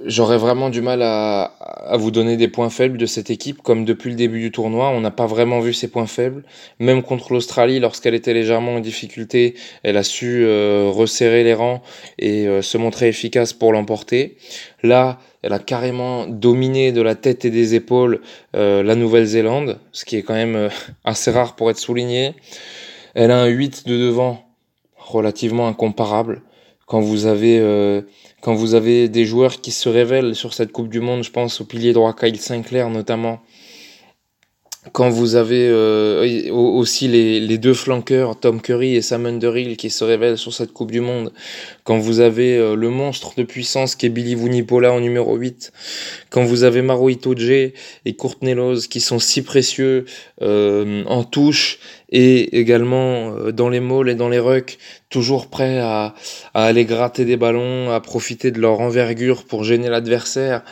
J'aurais 0.05 0.39
vraiment 0.39 0.71
du 0.71 0.81
mal 0.81 1.03
à, 1.03 1.43
à, 1.43 1.97
vous 1.97 2.11
donner 2.11 2.37
des 2.37 2.49
points 2.49 2.71
faibles 2.71 2.97
de 2.97 3.07
cette 3.07 3.31
équipe, 3.31 3.63
comme 3.63 3.85
depuis 3.85 4.11
le 4.11 4.17
début 4.17 4.41
du 4.41 4.51
tournoi, 4.51 4.91
on 4.91 5.01
n'a 5.01 5.11
pas 5.11 5.27
vraiment 5.27 5.61
vu 5.61 5.73
ses 5.73 5.89
points 5.89 6.07
faibles. 6.07 6.45
Même 6.79 7.03
contre 7.03 7.33
l'Australie, 7.33 7.81
lorsqu'elle 7.81 8.15
était 8.15 8.33
légèrement 8.33 8.77
en 8.77 8.81
difficulté, 8.81 9.55
elle 9.83 9.97
a 9.97 10.03
su 10.03 10.45
euh, 10.45 10.91
resserrer 10.91 11.45
les 11.45 11.55
rangs 11.55 11.83
et 12.19 12.47
euh, 12.47 12.63
se 12.63 12.79
montrer 12.79 13.09
efficace 13.09 13.53
pour 13.53 13.73
l'emporter. 13.73 14.37
Là, 14.83 15.19
elle 15.43 15.53
a 15.53 15.59
carrément 15.59 16.27
dominé 16.27 16.93
de 16.93 17.03
la 17.03 17.15
tête 17.15 17.45
et 17.45 17.51
des 17.51 17.75
épaules 17.75 18.21
euh, 18.57 18.83
la 18.83 18.95
Nouvelle-Zélande, 18.95 19.81
ce 19.93 20.05
qui 20.05 20.17
est 20.17 20.23
quand 20.23 20.35
même 20.35 20.71
assez 21.05 21.31
rare 21.31 21.57
pour 21.57 21.71
être 21.71 21.79
souligné. 21.79 22.35
Elle 23.15 23.31
a 23.31 23.41
un 23.41 23.47
8 23.47 23.87
de 23.87 23.99
devant 23.99 24.45
relativement 24.97 25.69
incomparable. 25.69 26.43
Quand 26.87 27.01
vous 27.01 27.27
avez 27.27 27.61
quand 28.41 28.55
vous 28.55 28.75
avez 28.75 29.09
des 29.09 29.25
joueurs 29.25 29.61
qui 29.61 29.71
se 29.71 29.89
révèlent 29.89 30.35
sur 30.35 30.55
cette 30.55 30.73
Coupe 30.73 30.89
du 30.89 31.01
Monde, 31.01 31.23
je 31.23 31.31
pense 31.31 31.61
au 31.61 31.65
pilier 31.65 31.93
droit 31.93 32.15
Kyle 32.15 32.41
Sinclair 32.41 32.89
notamment, 32.89 33.41
quand 34.93 35.11
vous 35.11 35.37
avez 35.37 35.69
euh, 35.69 36.51
aussi 36.53 37.09
les, 37.09 37.41
les, 37.41 37.59
deux 37.59 37.75
flanqueurs, 37.75 38.39
Tom 38.39 38.61
Curry 38.61 38.97
et 38.97 39.03
Sam 39.03 39.27
Underhill, 39.27 39.77
qui 39.77 39.91
se 39.91 40.05
révèlent 40.05 40.39
sur 40.39 40.53
cette 40.53 40.73
Coupe 40.73 40.91
du 40.91 41.01
Monde, 41.01 41.33
quand 41.85 41.99
vous 41.99 42.21
avez 42.21 42.57
euh, 42.57 42.75
le 42.75 42.91
monstre 42.91 43.35
de 43.37 43.43
puissance 43.43 43.95
qui 43.95 44.07
est 44.07 44.09
Billy 44.09 44.35
Vunipola 44.35 44.93
en 44.93 45.01
numéro 45.01 45.37
8, 45.37 45.73
quand 46.31 46.45
vous 46.45 46.65
avez 46.65 46.83
Maro 46.83 47.09
Itoje 47.09 47.51
et 47.51 48.13
Courtney 48.17 48.55
Lose 48.55 48.87
qui 48.87 49.01
sont 49.01 49.19
si 49.19 49.43
précieux 49.43 50.07
euh, 50.43 51.05
en 51.07 51.25
touche 51.25 51.79
et 52.11 52.59
également 52.59 53.53
dans 53.53 53.69
les 53.69 53.81
malls 53.81 54.09
et 54.09 54.15
dans 54.17 54.29
les 54.29 54.41
rucks, 54.41 54.79
toujours 55.11 55.47
prêts 55.49 55.79
à, 55.79 56.15
à 56.55 56.65
aller 56.65 56.85
gratter 56.85 57.25
des 57.25 57.37
ballons, 57.37 57.91
à 57.91 58.01
profiter 58.01 58.51
de 58.51 58.61
leur 58.61 58.81
envergure 58.81 59.45
pour 59.45 59.63
gêner 59.63 59.89
l'adversaire. 59.89 60.63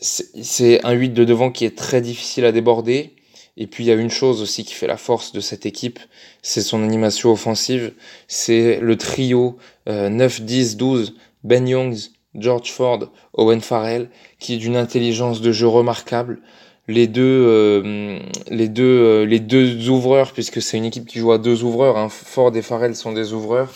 C'est 0.00 0.84
un 0.84 0.92
8 0.92 1.10
de 1.10 1.24
devant 1.24 1.50
qui 1.50 1.64
est 1.64 1.76
très 1.76 2.02
difficile 2.02 2.44
à 2.44 2.52
déborder. 2.52 3.13
Et 3.56 3.66
puis 3.66 3.84
il 3.84 3.86
y 3.86 3.90
a 3.92 3.94
une 3.94 4.10
chose 4.10 4.42
aussi 4.42 4.64
qui 4.64 4.74
fait 4.74 4.86
la 4.86 4.96
force 4.96 5.32
de 5.32 5.40
cette 5.40 5.64
équipe, 5.64 6.00
c'est 6.42 6.60
son 6.60 6.82
animation 6.82 7.32
offensive. 7.32 7.92
C'est 8.26 8.80
le 8.80 8.96
trio 8.96 9.56
9, 9.86 10.42
10, 10.42 10.76
12, 10.76 11.14
Ben 11.44 11.68
Youngs, 11.68 12.10
George 12.34 12.72
Ford, 12.72 13.10
Owen 13.34 13.60
Farrell, 13.60 14.08
qui 14.38 14.54
est 14.54 14.58
d'une 14.58 14.76
intelligence 14.76 15.40
de 15.40 15.52
jeu 15.52 15.68
remarquable. 15.68 16.40
Les 16.86 17.06
deux, 17.06 17.22
euh, 17.22 18.18
les 18.48 18.68
deux, 18.68 18.82
euh, 18.82 19.24
les 19.24 19.40
deux 19.40 19.88
ouvreurs, 19.88 20.32
puisque 20.32 20.60
c'est 20.60 20.76
une 20.76 20.84
équipe 20.84 21.06
qui 21.06 21.18
joue 21.18 21.32
à 21.32 21.38
deux 21.38 21.62
ouvreurs, 21.62 21.96
hein, 21.96 22.10
Ford 22.10 22.54
et 22.54 22.60
Farrell 22.60 22.94
sont 22.94 23.12
des 23.12 23.32
ouvreurs, 23.32 23.72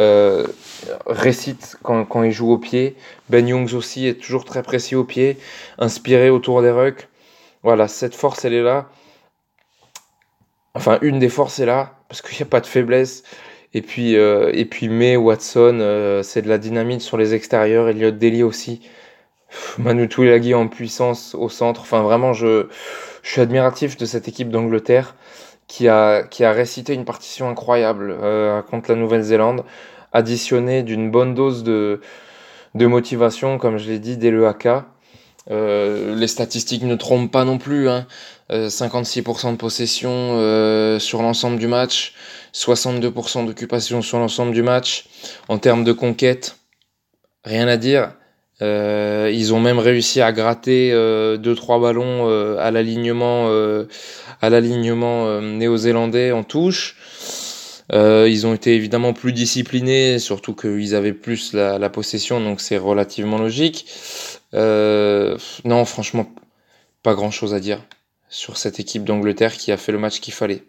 euh, 0.00 0.44
récitent 1.06 1.76
quand, 1.82 2.04
quand 2.06 2.24
ils 2.24 2.32
jouent 2.32 2.50
au 2.50 2.58
pied. 2.58 2.96
Ben 3.28 3.46
Youngs 3.46 3.74
aussi 3.74 4.06
est 4.06 4.14
toujours 4.14 4.44
très 4.44 4.64
précis 4.64 4.96
au 4.96 5.04
pied, 5.04 5.36
inspiré 5.78 6.28
autour 6.30 6.60
des 6.62 6.72
rucks. 6.72 7.08
Voilà, 7.62 7.86
cette 7.86 8.16
force, 8.16 8.44
elle 8.44 8.54
est 8.54 8.62
là. 8.62 8.90
Enfin, 10.74 10.98
une 11.02 11.18
des 11.18 11.28
forces 11.28 11.58
est 11.58 11.66
là, 11.66 11.94
parce 12.08 12.22
qu'il 12.22 12.36
n'y 12.36 12.42
a 12.42 12.46
pas 12.46 12.60
de 12.60 12.66
faiblesse. 12.66 13.22
Et 13.74 13.82
puis, 13.82 14.16
euh, 14.16 14.50
et 14.52 14.64
puis 14.64 14.88
May, 14.88 15.16
Watson, 15.16 15.78
euh, 15.80 16.22
c'est 16.22 16.42
de 16.42 16.48
la 16.48 16.58
dynamite 16.58 17.00
sur 17.00 17.16
les 17.16 17.34
extérieurs. 17.34 17.88
Elliot 17.88 18.10
Daly 18.10 18.42
aussi. 18.42 18.80
Manu 19.78 20.08
Tuilagi 20.08 20.54
en 20.54 20.68
puissance 20.68 21.34
au 21.34 21.48
centre. 21.48 21.80
Enfin, 21.82 22.02
vraiment, 22.02 22.32
je, 22.32 22.66
je 23.22 23.30
suis 23.30 23.40
admiratif 23.40 23.96
de 23.96 24.06
cette 24.06 24.28
équipe 24.28 24.50
d'Angleterre 24.50 25.14
qui 25.66 25.88
a, 25.88 26.24
qui 26.24 26.44
a 26.44 26.52
récité 26.52 26.94
une 26.94 27.04
partition 27.04 27.48
incroyable 27.48 28.16
euh, 28.22 28.60
contre 28.62 28.90
la 28.90 28.96
Nouvelle-Zélande, 28.96 29.64
additionnée 30.12 30.82
d'une 30.82 31.10
bonne 31.10 31.34
dose 31.34 31.62
de, 31.62 32.00
de 32.74 32.86
motivation, 32.86 33.58
comme 33.58 33.78
je 33.78 33.88
l'ai 33.88 34.00
dit, 34.00 34.16
dès 34.16 34.30
le 34.30 34.46
AK. 34.48 34.68
Euh, 35.50 36.14
les 36.14 36.26
statistiques 36.26 36.82
ne 36.82 36.96
trompent 36.96 37.30
pas 37.30 37.44
non 37.44 37.58
plus. 37.58 37.88
Hein. 37.88 38.06
56% 38.50 39.48
euh, 39.48 39.52
de 39.52 39.56
possession 39.56 40.10
euh, 40.10 40.98
sur 40.98 41.22
l'ensemble 41.22 41.58
du 41.58 41.66
match, 41.66 42.14
62% 42.54 43.46
d'occupation 43.46 44.02
sur 44.02 44.18
l'ensemble 44.18 44.52
du 44.52 44.62
match. 44.62 45.04
En 45.48 45.58
termes 45.58 45.84
de 45.84 45.92
conquête, 45.92 46.56
rien 47.44 47.68
à 47.68 47.76
dire. 47.76 48.12
Euh, 48.62 49.30
ils 49.32 49.54
ont 49.54 49.60
même 49.60 49.78
réussi 49.78 50.20
à 50.20 50.32
gratter 50.32 50.92
euh, 50.92 51.38
deux 51.38 51.54
trois 51.54 51.80
ballons 51.80 52.28
à 52.58 52.70
l'alignement 52.70 53.48
néo-zélandais 55.40 56.32
en 56.32 56.42
touche. 56.42 56.96
ils 57.92 58.46
ont 58.46 58.54
été 58.54 58.74
évidemment 58.74 59.12
plus 59.12 59.32
disciplinés, 59.32 60.18
surtout 60.18 60.54
qu'ils 60.54 60.94
avaient 60.94 61.12
plus 61.14 61.54
la, 61.54 61.78
la 61.78 61.88
possession, 61.88 62.40
donc 62.40 62.60
c'est 62.60 62.78
relativement 62.78 63.38
logique. 63.38 63.86
non, 64.52 65.84
franchement, 65.84 66.26
pas 67.02 67.14
grand 67.14 67.30
chose 67.30 67.54
à 67.54 67.60
dire 67.60 67.80
sur 68.30 68.56
cette 68.56 68.80
équipe 68.80 69.04
d'Angleterre 69.04 69.56
qui 69.56 69.72
a 69.72 69.76
fait 69.76 69.92
le 69.92 69.98
match 69.98 70.20
qu'il 70.20 70.32
fallait. 70.32 70.64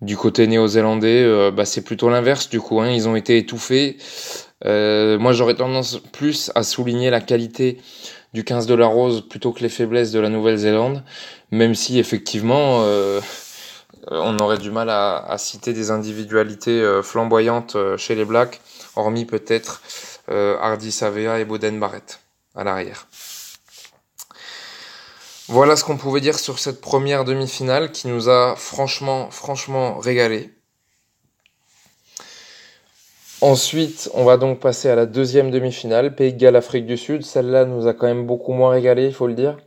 Du 0.00 0.16
côté 0.16 0.46
néo-zélandais, 0.46 1.50
bah, 1.50 1.64
c'est 1.64 1.82
plutôt 1.82 2.10
l'inverse 2.10 2.48
du 2.48 2.60
coup. 2.60 2.80
Hein, 2.80 2.90
ils 2.90 3.08
ont 3.08 3.16
été 3.16 3.38
étouffés. 3.38 3.96
Euh, 4.64 5.18
moi, 5.18 5.32
j'aurais 5.32 5.54
tendance 5.54 5.98
plus 6.12 6.50
à 6.54 6.62
souligner 6.62 7.10
la 7.10 7.20
qualité 7.20 7.78
du 8.32 8.44
15 8.44 8.66
de 8.66 8.74
la 8.74 8.86
Rose 8.86 9.26
plutôt 9.28 9.52
que 9.52 9.60
les 9.60 9.68
faiblesses 9.68 10.10
de 10.10 10.20
la 10.20 10.28
Nouvelle-Zélande, 10.28 11.04
même 11.50 11.74
si 11.74 11.98
effectivement 11.98 12.82
euh, 12.82 13.20
on 14.10 14.38
aurait 14.38 14.58
du 14.58 14.70
mal 14.70 14.90
à, 14.90 15.36
citer 15.38 15.72
des 15.72 15.90
individualités 15.90 16.80
euh, 16.80 17.02
flamboyantes 17.02 17.76
euh, 17.76 17.96
chez 17.96 18.14
les 18.14 18.24
Blacks, 18.24 18.60
hormis 18.96 19.24
peut-être 19.24 19.82
Hardy 20.26 20.90
Savea 20.90 21.38
et 21.38 21.44
Boden 21.44 21.78
Barrett 21.78 22.20
à 22.54 22.64
l'arrière. 22.64 23.06
Voilà 25.48 25.76
ce 25.76 25.84
qu'on 25.84 25.98
pouvait 25.98 26.22
dire 26.22 26.38
sur 26.38 26.58
cette 26.58 26.80
première 26.80 27.24
demi-finale 27.24 27.92
qui 27.92 28.08
nous 28.08 28.30
a 28.30 28.56
franchement, 28.56 29.30
franchement 29.30 29.98
régalé. 29.98 30.50
Ensuite, 33.42 34.10
on 34.14 34.24
va 34.24 34.38
donc 34.38 34.58
passer 34.58 34.88
à 34.88 34.94
la 34.94 35.04
deuxième 35.04 35.50
demi-finale, 35.50 36.14
Pays 36.14 36.32
de 36.32 36.38
Galles, 36.38 36.56
Afrique 36.56 36.86
du 36.86 36.96
Sud. 36.96 37.24
Celle-là 37.24 37.66
nous 37.66 37.86
a 37.86 37.92
quand 37.92 38.06
même 38.06 38.26
beaucoup 38.26 38.54
moins 38.54 38.70
régalé, 38.70 39.04
il 39.04 39.12
faut 39.12 39.26
le 39.26 39.34
dire. 39.34 39.58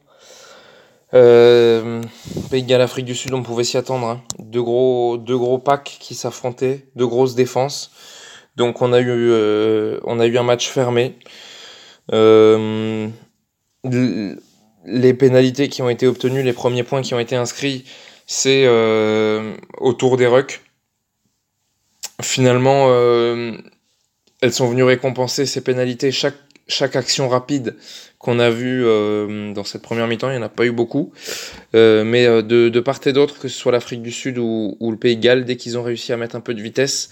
Euh, 1.14 2.02
Pays 2.50 2.64
de 2.64 2.68
Galles, 2.68 2.82
Afrique 2.82 3.06
du 3.06 3.14
Sud, 3.14 3.36
on 3.36 3.44
pouvait 3.44 3.64
s'y 3.64 3.78
attendre. 3.78 4.08
Hein. 4.08 4.22
Deux, 4.40 4.64
gros, 4.64 5.60
packs 5.60 5.98
qui 6.00 6.16
s'affrontaient, 6.16 6.88
deux 6.96 7.06
grosses 7.06 7.36
défenses. 7.36 7.92
Donc 8.56 8.82
on 8.82 8.94
a 8.94 9.00
eu, 9.00 9.10
euh, 9.12 10.00
un 10.08 10.44
match 10.44 10.70
fermé. 10.70 11.20
Euh, 12.14 13.10
les 14.88 15.14
pénalités 15.14 15.70
qui 15.70 15.82
ont 15.82 15.90
été 15.90 16.08
obtenues, 16.08 16.42
les 16.42 16.54
premiers 16.54 16.84
points 16.84 17.02
qui 17.02 17.14
ont 17.14 17.20
été 17.20 17.36
inscrits, 17.36 17.86
c'est 18.26 18.68
autour 19.80 20.18
des 20.18 20.28
rucks 20.28 20.62
finalement, 22.22 22.90
elles 24.42 24.54
sont 24.54 24.68
venues 24.68 24.84
récompenser 24.84 25.46
ces 25.46 25.62
pénalités. 25.62 26.12
Chaque, 26.12 26.36
chaque 26.68 26.96
action 26.96 27.30
rapide 27.30 27.76
qu'on 28.20 28.40
a 28.40 28.50
vue 28.50 28.84
dans 29.54 29.64
cette 29.64 29.82
première 29.82 30.08
mi-temps, 30.08 30.30
il 30.30 30.34
n'y 30.34 30.40
en 30.40 30.46
a 30.46 30.50
pas 30.50 30.66
eu 30.66 30.72
beaucoup. 30.72 31.14
mais 31.74 32.26
de, 32.26 32.70
de, 32.70 32.80
part 32.80 33.00
et 33.06 33.14
d'autre, 33.14 33.40
que 33.40 33.48
ce 33.48 33.58
soit 33.58 33.72
l'Afrique 33.72 34.02
du 34.02 34.12
Sud 34.12 34.38
ou, 34.38 34.76
ou, 34.80 34.92
le 34.92 34.98
Pays 34.98 35.16
de 35.16 35.22
Galles, 35.22 35.46
dès 35.46 35.56
qu'ils 35.56 35.78
ont 35.78 35.84
réussi 35.84 36.12
à 36.14 36.18
mettre 36.18 36.36
un 36.36 36.42
peu 36.42 36.54
de 36.54 36.62
vitesse, 36.62 37.10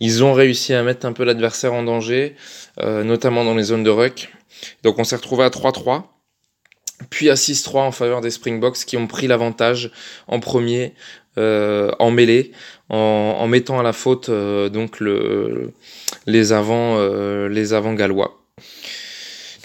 ils 0.00 0.24
ont 0.24 0.32
réussi 0.32 0.74
à 0.74 0.82
mettre 0.82 1.06
un 1.06 1.12
peu 1.12 1.24
l'adversaire 1.24 1.74
en 1.74 1.84
danger, 1.84 2.34
notamment 2.82 3.44
dans 3.44 3.54
les 3.54 3.64
zones 3.64 3.84
de 3.84 3.90
ruck. 3.90 4.32
Donc 4.82 4.98
on 4.98 5.04
s'est 5.04 5.16
retrouvé 5.16 5.44
à 5.44 5.50
3-3 5.50 6.04
puis 7.10 7.30
à 7.30 7.34
6-3 7.34 7.78
en 7.78 7.92
faveur 7.92 8.20
des 8.20 8.30
Springboks 8.30 8.78
qui 8.78 8.96
ont 8.96 9.06
pris 9.06 9.26
l'avantage 9.26 9.90
en 10.26 10.40
premier 10.40 10.94
euh, 11.38 11.92
en 11.98 12.10
mêlée 12.10 12.50
en, 12.88 13.46
mettant 13.46 13.78
à 13.78 13.82
la 13.82 13.92
faute 13.92 14.28
euh, 14.28 14.68
donc 14.70 14.98
le, 14.98 15.72
les 16.26 16.52
avant 16.52 16.96
euh, 16.98 17.48
les 17.48 17.74
avant 17.74 17.92
gallois. 17.92 18.40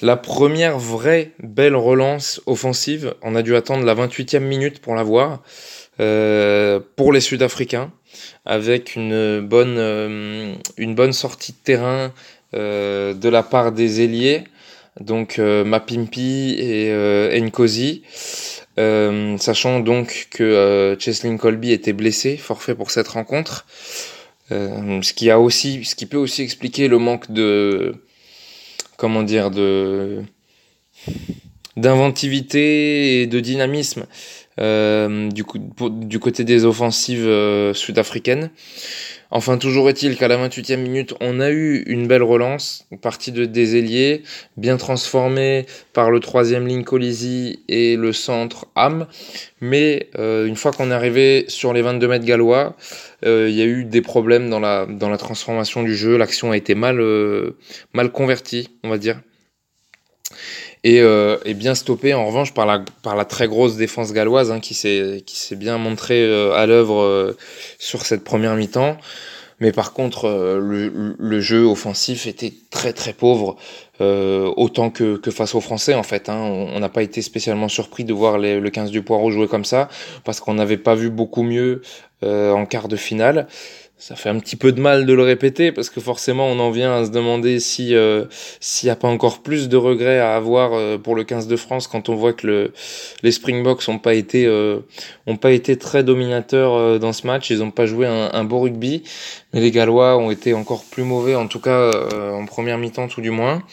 La 0.01 0.17
première 0.17 0.77
vraie 0.77 1.31
belle 1.39 1.75
relance 1.75 2.41
offensive, 2.45 3.15
on 3.21 3.35
a 3.35 3.41
dû 3.41 3.55
attendre 3.55 3.85
la 3.85 3.95
28e 3.95 4.39
minute 4.39 4.79
pour 4.79 4.93
la 4.93 5.03
voir 5.03 5.41
pour 5.97 7.13
les 7.13 7.21
Sud-Africains 7.21 7.91
avec 8.45 8.95
une 8.95 9.39
bonne 9.39 10.57
une 10.77 10.95
bonne 10.95 11.13
sortie 11.13 11.53
de 11.53 11.57
terrain 11.63 12.11
de 12.53 13.29
la 13.29 13.43
part 13.43 13.71
des 13.71 14.01
ailiers 14.01 14.43
donc 14.99 15.39
euh, 15.39 15.63
Mapimpi 15.63 16.55
et 16.57 16.91
euh, 16.91 17.39
Nkosi. 17.39 18.03
Euh, 18.79 19.37
sachant 19.37 19.79
donc 19.79 20.27
que 20.31 20.97
Cheslin 20.99 21.37
Colby 21.37 21.71
était 21.71 21.93
blessé, 21.93 22.37
forfait 22.37 22.73
pour 22.73 22.89
cette 22.89 23.07
rencontre, 23.07 23.65
ce 24.49 25.13
qui 25.13 25.29
a 25.29 25.39
aussi, 25.39 25.83
ce 25.83 25.95
qui 25.95 26.05
peut 26.05 26.17
aussi 26.17 26.41
expliquer 26.43 26.87
le 26.87 26.97
manque 26.99 27.31
de, 27.31 27.95
comment 28.97 29.23
dire, 29.23 29.51
de 29.51 30.21
d'inventivité 31.75 33.21
et 33.21 33.27
de 33.27 33.39
dynamisme 33.39 34.05
du 34.59 36.19
côté 36.19 36.43
des 36.43 36.65
offensives 36.65 37.73
sud-africaines. 37.73 38.51
Enfin, 39.35 39.57
toujours 39.57 39.89
est-il 39.89 40.15
qu'à 40.15 40.27
la 40.27 40.37
28e 40.37 40.77
minute, 40.77 41.15
on 41.19 41.39
a 41.39 41.49
eu 41.49 41.81
une 41.87 42.05
belle 42.05 42.21
relance, 42.21 42.85
partie 43.01 43.31
de 43.31 43.45
des 43.45 44.21
bien 44.57 44.77
transformée 44.77 45.65
par 45.91 46.11
le 46.11 46.19
troisième 46.19 46.67
ligne 46.67 46.83
Colisi 46.83 47.63
et 47.67 47.95
le 47.95 48.13
centre 48.13 48.67
Ham. 48.75 49.07
Mais 49.59 50.11
euh, 50.19 50.45
une 50.45 50.55
fois 50.55 50.71
qu'on 50.71 50.91
est 50.91 50.93
arrivé 50.93 51.45
sur 51.47 51.73
les 51.73 51.81
22 51.81 52.07
mètres 52.07 52.25
gallois, 52.25 52.75
euh, 53.25 53.49
il 53.49 53.55
y 53.55 53.63
a 53.63 53.65
eu 53.65 53.85
des 53.85 54.03
problèmes 54.03 54.51
dans 54.51 54.59
la, 54.59 54.85
dans 54.85 55.09
la 55.09 55.17
transformation 55.17 55.81
du 55.81 55.95
jeu. 55.95 56.15
L'action 56.15 56.51
a 56.51 56.57
été 56.57 56.75
mal, 56.75 56.99
euh, 57.01 57.57
mal 57.93 58.11
convertie, 58.11 58.69
on 58.83 58.89
va 58.89 58.99
dire 58.99 59.19
et, 60.83 60.99
euh, 60.99 61.37
et, 61.45 61.53
bien 61.53 61.75
stoppé 61.75 62.13
en 62.13 62.25
revanche 62.25 62.53
par 62.53 62.65
la, 62.65 62.83
par 63.01 63.15
la 63.15 63.25
très 63.25 63.47
grosse 63.47 63.77
défense 63.77 64.11
galloise 64.11 64.51
hein, 64.51 64.59
qui 64.59 64.73
s'est 64.73 65.55
bien 65.55 65.77
montrée 65.77 66.23
euh, 66.23 66.53
à 66.53 66.65
l'œuvre 66.65 67.01
euh, 67.01 67.37
sur 67.79 68.05
cette 68.05 68.23
première 68.23 68.55
mi-temps. 68.55 68.97
Mais 69.59 69.71
par 69.71 69.93
contre, 69.93 70.25
euh, 70.25 70.59
le, 70.59 71.15
le, 71.17 71.39
jeu 71.39 71.63
offensif 71.63 72.27
était 72.27 72.51
très 72.69 72.91
très 72.91 73.13
pauvre, 73.13 73.55
autant 74.01 74.89
que, 74.89 75.15
que, 75.15 75.31
face 75.31 75.55
aux 75.55 75.61
Français 75.61 75.93
en 75.93 76.03
fait. 76.03 76.27
Hein. 76.27 76.37
On 76.37 76.79
n'a 76.81 76.89
pas 76.89 77.03
été 77.03 77.21
spécialement 77.21 77.69
surpris 77.69 78.03
de 78.03 78.11
voir 78.11 78.37
les, 78.37 78.59
le 78.59 78.69
15 78.69 78.91
du 78.91 79.01
Poireau 79.01 79.31
jouer 79.31 79.47
comme 79.47 79.63
ça, 79.63 79.87
parce 80.25 80.41
qu'on 80.41 80.55
n'avait 80.55 80.77
pas 80.77 80.95
vu 80.95 81.09
beaucoup 81.09 81.43
mieux 81.43 81.81
en 82.21 82.65
quart 82.65 82.87
de 82.89 82.95
finale 82.95 83.47
ça 84.05 84.17
fait 84.17 84.27
un 84.27 84.37
petit 84.37 84.57
peu 84.57 84.73
de 84.73 84.81
mal 84.81 85.05
de 85.05 85.13
le 85.13 85.23
répéter 85.23 85.71
parce 85.71 85.89
que 85.89 86.01
forcément 86.01 86.47
on 86.47 86.59
en 86.59 86.71
vient 86.71 86.93
à 86.93 87.05
se 87.05 87.09
demander 87.09 87.61
si 87.61 87.95
euh, 87.95 88.25
s'il 88.59 88.87
n'y 88.87 88.91
a 88.91 88.97
pas 88.97 89.07
encore 89.07 89.41
plus 89.41 89.69
de 89.69 89.77
regrets 89.77 90.19
à 90.19 90.35
avoir 90.35 90.73
euh, 90.73 90.97
pour 90.97 91.15
le 91.15 91.23
15 91.23 91.47
de 91.47 91.55
France 91.55 91.87
quand 91.87 92.09
on 92.09 92.15
voit 92.15 92.33
que 92.33 92.45
le, 92.45 92.73
les 93.21 93.31
Springboks 93.31 93.87
ont 93.87 93.99
pas 93.99 94.13
été 94.13 94.45
euh, 94.45 94.79
pas 95.39 95.51
été 95.51 95.77
très 95.77 96.03
dominateurs 96.03 96.99
dans 96.99 97.13
ce 97.13 97.25
match, 97.25 97.49
ils 97.49 97.59
n'ont 97.59 97.71
pas 97.71 97.85
joué 97.85 98.05
un, 98.05 98.29
un, 98.33 98.43
beau 98.43 98.59
rugby, 98.59 99.03
mais 99.53 99.61
les 99.61 99.71
Gallois 99.71 100.17
ont 100.17 100.31
été 100.31 100.53
encore 100.53 100.83
plus 100.83 101.03
mauvais 101.03 101.35
en 101.35 101.47
tout 101.47 101.61
cas 101.61 101.91
en 102.33 102.45
première 102.45 102.77
mi-temps 102.77 103.07
tout 103.07 103.21
du 103.21 103.31
moins. 103.31 103.63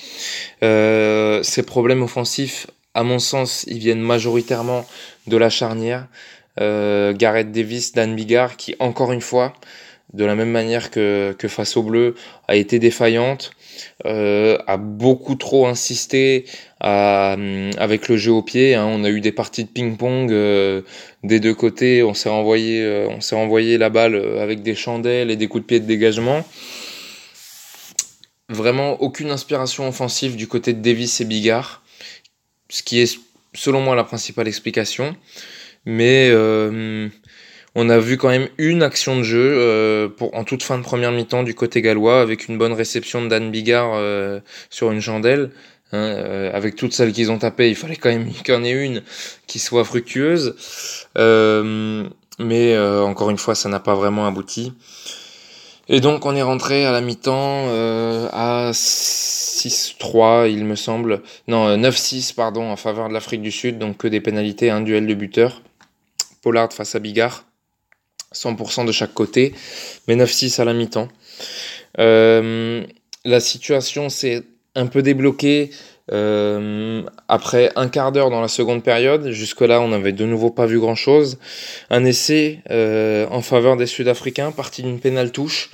ces 0.62 1.62
problèmes 1.66 2.02
offensifs, 2.02 2.68
à 2.94 3.02
mon 3.02 3.18
sens, 3.18 3.64
ils 3.66 3.78
viennent 3.78 4.00
majoritairement 4.00 4.86
de 5.26 5.36
la 5.36 5.50
charnière. 5.50 6.06
Gareth 6.56 7.50
Davis, 7.52 7.92
Dan 7.92 8.14
Bigard, 8.14 8.56
qui 8.56 8.76
encore 8.78 9.12
une 9.12 9.22
fois 9.22 9.54
de 10.12 10.24
la 10.24 10.34
même 10.34 10.50
manière 10.50 10.90
que, 10.90 11.34
face 11.48 11.76
au 11.76 11.82
bleu, 11.82 12.14
a 12.48 12.56
été 12.56 12.78
défaillante, 12.78 13.52
euh, 14.06 14.58
a 14.66 14.76
beaucoup 14.76 15.36
trop 15.36 15.66
insisté 15.66 16.44
à, 16.80 17.36
avec 17.78 18.08
le 18.08 18.16
jeu 18.16 18.32
au 18.32 18.42
pied. 18.42 18.74
Hein. 18.74 18.86
On 18.86 19.04
a 19.04 19.10
eu 19.10 19.20
des 19.20 19.32
parties 19.32 19.64
de 19.64 19.68
ping-pong 19.68 20.32
euh, 20.32 20.82
des 21.22 21.38
deux 21.40 21.54
côtés. 21.54 22.02
On 22.02 22.14
s'est 22.14 22.28
renvoyé, 22.28 22.82
euh, 22.82 23.78
la 23.78 23.90
balle 23.90 24.16
avec 24.40 24.62
des 24.62 24.74
chandelles 24.74 25.30
et 25.30 25.36
des 25.36 25.46
coups 25.46 25.62
de 25.62 25.66
pied 25.66 25.80
de 25.80 25.86
dégagement. 25.86 26.44
Vraiment 28.48 29.00
aucune 29.00 29.30
inspiration 29.30 29.88
offensive 29.88 30.34
du 30.34 30.48
côté 30.48 30.72
de 30.72 30.80
Davis 30.82 31.20
et 31.20 31.24
Bigard, 31.24 31.84
ce 32.68 32.82
qui 32.82 33.00
est 33.00 33.16
selon 33.54 33.80
moi 33.80 33.94
la 33.94 34.02
principale 34.02 34.48
explication. 34.48 35.14
Mais 35.86 36.28
euh, 36.30 37.08
on 37.74 37.88
a 37.88 37.98
vu 37.98 38.16
quand 38.16 38.28
même 38.28 38.48
une 38.58 38.82
action 38.82 39.16
de 39.16 39.22
jeu 39.22 39.54
euh, 39.58 40.08
en 40.32 40.44
toute 40.44 40.62
fin 40.62 40.76
de 40.78 40.82
première 40.82 41.12
mi-temps 41.12 41.42
du 41.44 41.54
côté 41.54 41.82
gallois 41.82 42.20
avec 42.20 42.48
une 42.48 42.58
bonne 42.58 42.72
réception 42.72 43.22
de 43.22 43.28
Dan 43.28 43.50
Bigard 43.50 43.92
euh, 43.94 44.40
sur 44.70 44.90
une 44.90 45.00
chandelle. 45.00 45.50
Hein, 45.92 45.98
euh, 45.98 46.50
avec 46.52 46.76
toutes 46.76 46.92
celles 46.92 47.12
qu'ils 47.12 47.32
ont 47.32 47.38
tapées, 47.38 47.68
il 47.68 47.74
fallait 47.74 47.96
quand 47.96 48.10
même 48.10 48.30
qu'il 48.44 48.54
y 48.54 48.56
en 48.56 48.64
ait 48.64 48.70
une 48.70 49.02
qui 49.46 49.58
soit 49.58 49.84
fructueuse. 49.84 50.54
mais 52.38 52.78
encore 52.78 53.30
une 53.30 53.38
fois, 53.38 53.54
ça 53.54 53.68
n'a 53.68 53.80
pas 53.80 53.94
vraiment 53.94 54.26
abouti. 54.26 54.72
Et 55.88 56.00
donc 56.00 56.24
on 56.26 56.36
est 56.36 56.42
rentré 56.42 56.86
à 56.86 56.92
la 56.92 57.00
mi-temps 57.00 57.68
à 58.32 58.70
6-3, 58.72 60.50
il 60.50 60.64
me 60.64 60.76
semble. 60.76 61.22
Non, 61.48 61.76
9-6, 61.76 62.34
pardon, 62.34 62.70
en 62.70 62.76
faveur 62.76 63.08
de 63.08 63.14
l'Afrique 63.14 63.42
du 63.42 63.50
Sud. 63.50 63.78
Donc 63.78 63.96
que 63.96 64.08
des 64.08 64.20
pénalités, 64.20 64.70
un 64.70 64.80
duel 64.80 65.06
de 65.06 65.14
buteurs. 65.14 65.62
Pollard 66.42 66.72
face 66.72 66.94
à 66.94 67.00
Bigard. 67.00 67.44
100% 68.34 68.86
de 68.86 68.92
chaque 68.92 69.12
côté, 69.12 69.54
mais 70.06 70.16
9-6 70.16 70.60
à 70.60 70.64
la 70.64 70.72
mi-temps. 70.72 71.08
Euh, 71.98 72.84
la 73.24 73.40
situation 73.40 74.08
s'est 74.08 74.42
un 74.76 74.86
peu 74.86 75.02
débloquée 75.02 75.70
euh, 76.12 77.02
après 77.28 77.70
un 77.76 77.88
quart 77.88 78.12
d'heure 78.12 78.30
dans 78.30 78.40
la 78.40 78.48
seconde 78.48 78.84
période. 78.84 79.30
Jusque-là, 79.30 79.80
on 79.80 79.88
n'avait 79.88 80.12
de 80.12 80.24
nouveau 80.24 80.50
pas 80.50 80.66
vu 80.66 80.78
grand-chose. 80.78 81.38
Un 81.90 82.04
essai 82.04 82.60
euh, 82.70 83.26
en 83.30 83.42
faveur 83.42 83.76
des 83.76 83.86
Sud-Africains, 83.86 84.52
parti 84.52 84.82
d'une 84.82 85.00
pénale 85.00 85.32
touche, 85.32 85.70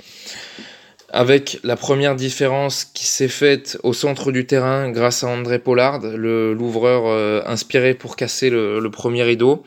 avec 1.09 1.59
la 1.63 1.75
première 1.75 2.15
différence 2.15 2.85
qui 2.85 3.05
s'est 3.05 3.29
faite 3.29 3.77
au 3.83 3.93
centre 3.93 4.31
du 4.31 4.45
terrain 4.47 4.89
grâce 4.91 5.23
à 5.23 5.27
André 5.27 5.59
Pollard, 5.59 5.99
l'ouvreur 5.99 7.47
inspiré 7.47 7.93
pour 7.93 8.15
casser 8.15 8.49
le 8.49 8.89
premier 8.89 9.23
rideau. 9.23 9.63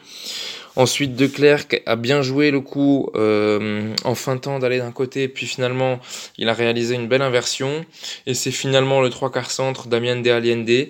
Ensuite, 0.77 1.17
De 1.17 1.27
Klerk 1.27 1.83
a 1.87 1.97
bien 1.97 2.23
joué 2.23 2.51
le 2.51 2.61
coup 2.61 3.11
euh, 3.17 3.93
en 4.05 4.15
feintant 4.15 4.59
d'aller 4.59 4.79
d'un 4.79 4.93
côté, 4.93 5.29
puis 5.29 5.47
finalement, 5.47 5.99
il 6.39 6.49
a 6.49 6.53
réalisé 6.53 6.95
une 6.95 7.09
belle 7.09 7.23
inversion. 7.23 7.85
Et 8.27 8.35
c'est 8.35 8.53
finalement 8.53 9.01
le 9.01 9.11
trois 9.11 9.33
quarts 9.33 9.51
centre, 9.51 9.89
Damien 9.89 10.17
De 10.17 10.31
Allende, 10.31 10.89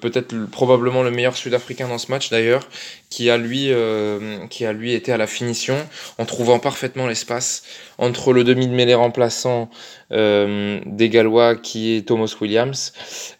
peut-être 0.00 0.34
probablement 0.50 1.02
le 1.02 1.10
meilleur 1.10 1.36
Sud-Africain 1.36 1.88
dans 1.88 1.98
ce 1.98 2.10
match 2.10 2.30
d'ailleurs, 2.30 2.68
qui 3.10 3.28
a 3.28 3.36
lui 3.36 3.66
euh, 3.70 4.46
qui 4.48 4.64
a 4.64 4.72
lui 4.72 4.92
été 4.92 5.12
à 5.12 5.16
la 5.16 5.26
finition 5.26 5.76
en 6.18 6.24
trouvant 6.24 6.58
parfaitement 6.58 7.06
l'espace 7.06 7.64
entre 7.98 8.32
le 8.32 8.44
demi 8.44 8.66
de 8.68 8.72
mêlée 8.72 8.94
remplaçant 8.94 9.68
euh, 10.12 10.80
des 10.86 11.08
Gallois 11.08 11.56
qui 11.56 11.96
est 11.96 12.06
Thomas 12.06 12.32
Williams 12.40 12.92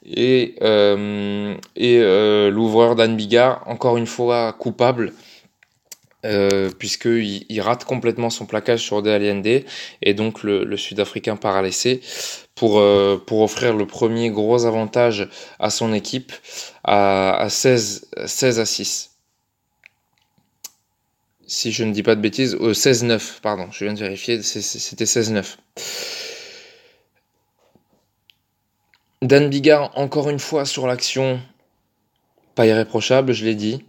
et 0.05 0.57
et 0.57 1.99
euh, 2.01 2.51
l'ouvreur 2.51 2.97
Dan 2.97 3.17
Bigard 3.17 3.63
encore 3.67 3.97
une 3.97 4.07
fois 4.07 4.53
coupable 4.53 5.13
euh, 6.27 6.71
puisqu'il 6.79 7.47
il 7.49 7.61
rate 7.63 7.85
complètement 7.85 8.29
son 8.29 8.45
plaquage 8.45 8.81
sur 8.81 9.03
DLND 9.03 9.65
et 10.03 10.15
donc 10.15 10.43
le, 10.43 10.77
Sud-Africain 10.77 11.37
part 11.37 11.57
à 11.57 11.63
l'essai 11.63 12.01
pour, 12.55 12.79
euh, 12.79 13.17
pour 13.25 13.41
offrir 13.41 13.75
le 13.75 13.87
premier 13.87 14.31
gros 14.31 14.67
avantage 14.67 15.29
à 15.59 15.71
son 15.71 15.93
équipe 15.95 16.33
à, 16.85 17.37
à 17.37 17.49
16, 17.49 18.11
16 18.27 18.61
à 18.61 18.67
6. 18.67 19.11
Si 21.47 21.73
je 21.73 21.83
ne 21.83 21.93
dis 21.93 22.03
pas 22.03 22.15
de 22.15 22.21
bêtises, 22.21 22.55
euh, 22.61 22.75
16-9, 22.75 23.41
pardon, 23.41 23.69
je 23.73 23.85
viens 23.85 23.95
de 23.95 23.99
vérifier, 23.99 24.43
c'était 24.43 25.05
16-9. 25.05 25.57
Dan 29.23 29.51
Bigard, 29.51 29.91
encore 29.99 30.31
une 30.31 30.39
fois 30.39 30.65
sur 30.65 30.87
l'action, 30.87 31.41
pas 32.55 32.67
irréprochable, 32.67 33.33
je 33.33 33.45
l'ai 33.45 33.55
dit. 33.55 33.85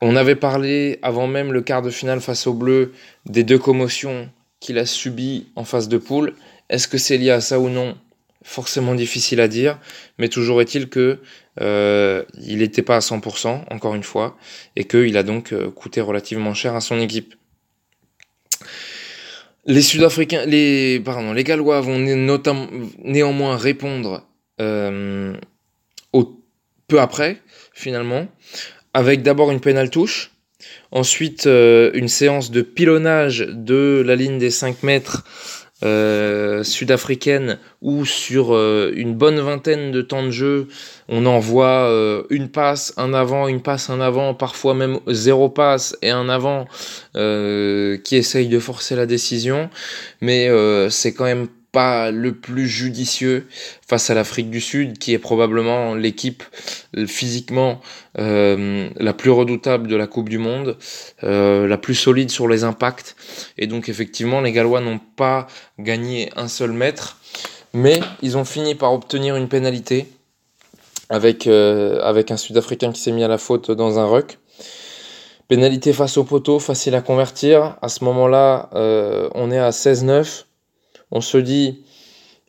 On 0.00 0.16
avait 0.16 0.36
parlé 0.36 0.98
avant 1.02 1.26
même 1.26 1.52
le 1.52 1.62
quart 1.62 1.82
de 1.82 1.90
finale 1.90 2.20
face 2.20 2.46
au 2.46 2.52
bleu 2.52 2.92
des 3.24 3.44
deux 3.44 3.58
commotions 3.58 4.30
qu'il 4.60 4.78
a 4.78 4.86
subi 4.86 5.46
en 5.56 5.64
phase 5.64 5.88
de 5.88 5.98
poule. 5.98 6.34
Est-ce 6.68 6.88
que 6.88 6.98
c'est 6.98 7.16
lié 7.16 7.30
à 7.30 7.40
ça 7.40 7.58
ou 7.60 7.68
non? 7.68 7.96
Forcément 8.42 8.94
difficile 8.94 9.40
à 9.40 9.48
dire, 9.48 9.78
mais 10.18 10.28
toujours 10.28 10.60
est-il 10.60 10.88
que 10.88 11.18
euh, 11.60 12.24
il 12.40 12.58
n'était 12.58 12.82
pas 12.82 12.96
à 12.96 13.00
100%, 13.00 13.64
encore 13.70 13.94
une 13.94 14.04
fois, 14.04 14.36
et 14.76 14.84
qu'il 14.84 15.16
a 15.16 15.22
donc 15.22 15.52
euh, 15.52 15.70
coûté 15.70 16.00
relativement 16.00 16.54
cher 16.54 16.76
à 16.76 16.80
son 16.80 17.00
équipe. 17.00 17.34
Les 19.64 19.82
Sud-Africains, 19.82 20.46
les, 20.46 21.02
Gallois 21.38 21.80
vont 21.80 21.98
néanmoins 21.98 23.56
répondre 23.56 24.24
euh, 24.60 25.34
peu 26.88 27.00
après, 27.00 27.42
finalement, 27.72 28.28
avec 28.96 29.22
d'abord 29.22 29.50
une 29.50 29.60
pénale 29.60 29.90
touche, 29.90 30.30
ensuite 30.90 31.46
euh, 31.46 31.90
une 31.92 32.08
séance 32.08 32.50
de 32.50 32.62
pilonnage 32.62 33.46
de 33.46 34.02
la 34.06 34.16
ligne 34.16 34.38
des 34.38 34.50
5 34.50 34.82
mètres 34.82 35.22
euh, 35.84 36.64
sud-africaine 36.64 37.58
où 37.82 38.06
sur 38.06 38.54
euh, 38.54 38.90
une 38.96 39.14
bonne 39.14 39.38
vingtaine 39.38 39.92
de 39.92 40.00
temps 40.00 40.22
de 40.22 40.30
jeu, 40.30 40.68
on 41.10 41.26
envoie 41.26 41.90
euh, 41.90 42.22
une 42.30 42.48
passe, 42.48 42.94
un 42.96 43.12
avant, 43.12 43.48
une 43.48 43.60
passe, 43.60 43.90
un 43.90 44.00
avant, 44.00 44.32
parfois 44.32 44.72
même 44.72 44.98
zéro 45.08 45.50
passe 45.50 45.94
et 46.00 46.08
un 46.08 46.30
avant 46.30 46.66
qui 47.12 48.16
essaye 48.16 48.48
de 48.48 48.58
forcer 48.58 48.96
la 48.96 49.04
décision. 49.04 49.68
Mais 50.22 50.48
c'est 50.88 51.12
quand 51.12 51.24
même 51.24 51.48
pas 51.76 52.10
le 52.10 52.32
plus 52.32 52.66
judicieux 52.66 53.48
face 53.86 54.08
à 54.08 54.14
l'Afrique 54.14 54.48
du 54.48 54.62
Sud, 54.62 54.96
qui 54.96 55.12
est 55.12 55.18
probablement 55.18 55.94
l'équipe 55.94 56.42
euh, 56.96 57.06
physiquement 57.06 57.82
euh, 58.18 58.88
la 58.96 59.12
plus 59.12 59.28
redoutable 59.28 59.86
de 59.86 59.94
la 59.94 60.06
Coupe 60.06 60.30
du 60.30 60.38
Monde, 60.38 60.78
euh, 61.22 61.66
la 61.66 61.76
plus 61.76 61.94
solide 61.94 62.30
sur 62.30 62.48
les 62.48 62.64
impacts. 62.64 63.14
Et 63.58 63.66
donc 63.66 63.90
effectivement, 63.90 64.40
les 64.40 64.52
Gallois 64.52 64.80
n'ont 64.80 64.98
pas 65.16 65.48
gagné 65.78 66.30
un 66.34 66.48
seul 66.48 66.72
mètre, 66.72 67.18
mais 67.74 68.00
ils 68.22 68.38
ont 68.38 68.46
fini 68.46 68.74
par 68.74 68.94
obtenir 68.94 69.36
une 69.36 69.48
pénalité 69.48 70.08
avec, 71.10 71.46
avec 71.46 72.30
un 72.30 72.38
Sud-Africain 72.38 72.90
qui 72.90 73.02
s'est 73.02 73.12
mis 73.12 73.22
à 73.22 73.28
la 73.28 73.36
faute 73.36 73.70
dans 73.70 73.98
un 73.98 74.06
ruck. 74.06 74.38
Pénalité 75.46 75.92
face 75.92 76.16
au 76.16 76.24
poteau, 76.24 76.58
facile 76.58 76.94
à 76.94 77.02
convertir. 77.02 77.76
À 77.82 77.90
ce 77.90 78.02
moment-là, 78.02 78.70
on 79.34 79.50
est 79.50 79.58
à 79.58 79.70
16-9 79.70 80.45
on 81.16 81.22
se 81.22 81.38
dit, 81.38 81.82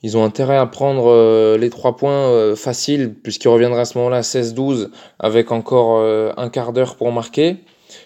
ils 0.04 0.18
ont 0.18 0.26
intérêt 0.26 0.58
à 0.58 0.66
prendre 0.66 1.10
euh, 1.10 1.58
les 1.58 1.70
trois 1.70 1.96
points 1.96 2.12
euh, 2.12 2.56
faciles, 2.56 3.14
puisqu'ils 3.14 3.48
reviendraient 3.48 3.82
à 3.82 3.86
ce 3.86 3.98
moment-là 3.98 4.18
à 4.18 4.22
16-12, 4.22 4.90
avec 5.20 5.52
encore 5.52 6.00
euh, 6.00 6.34
un 6.36 6.50
quart 6.50 6.74
d'heure 6.74 6.98
pour 6.98 7.12
marquer. 7.14 7.58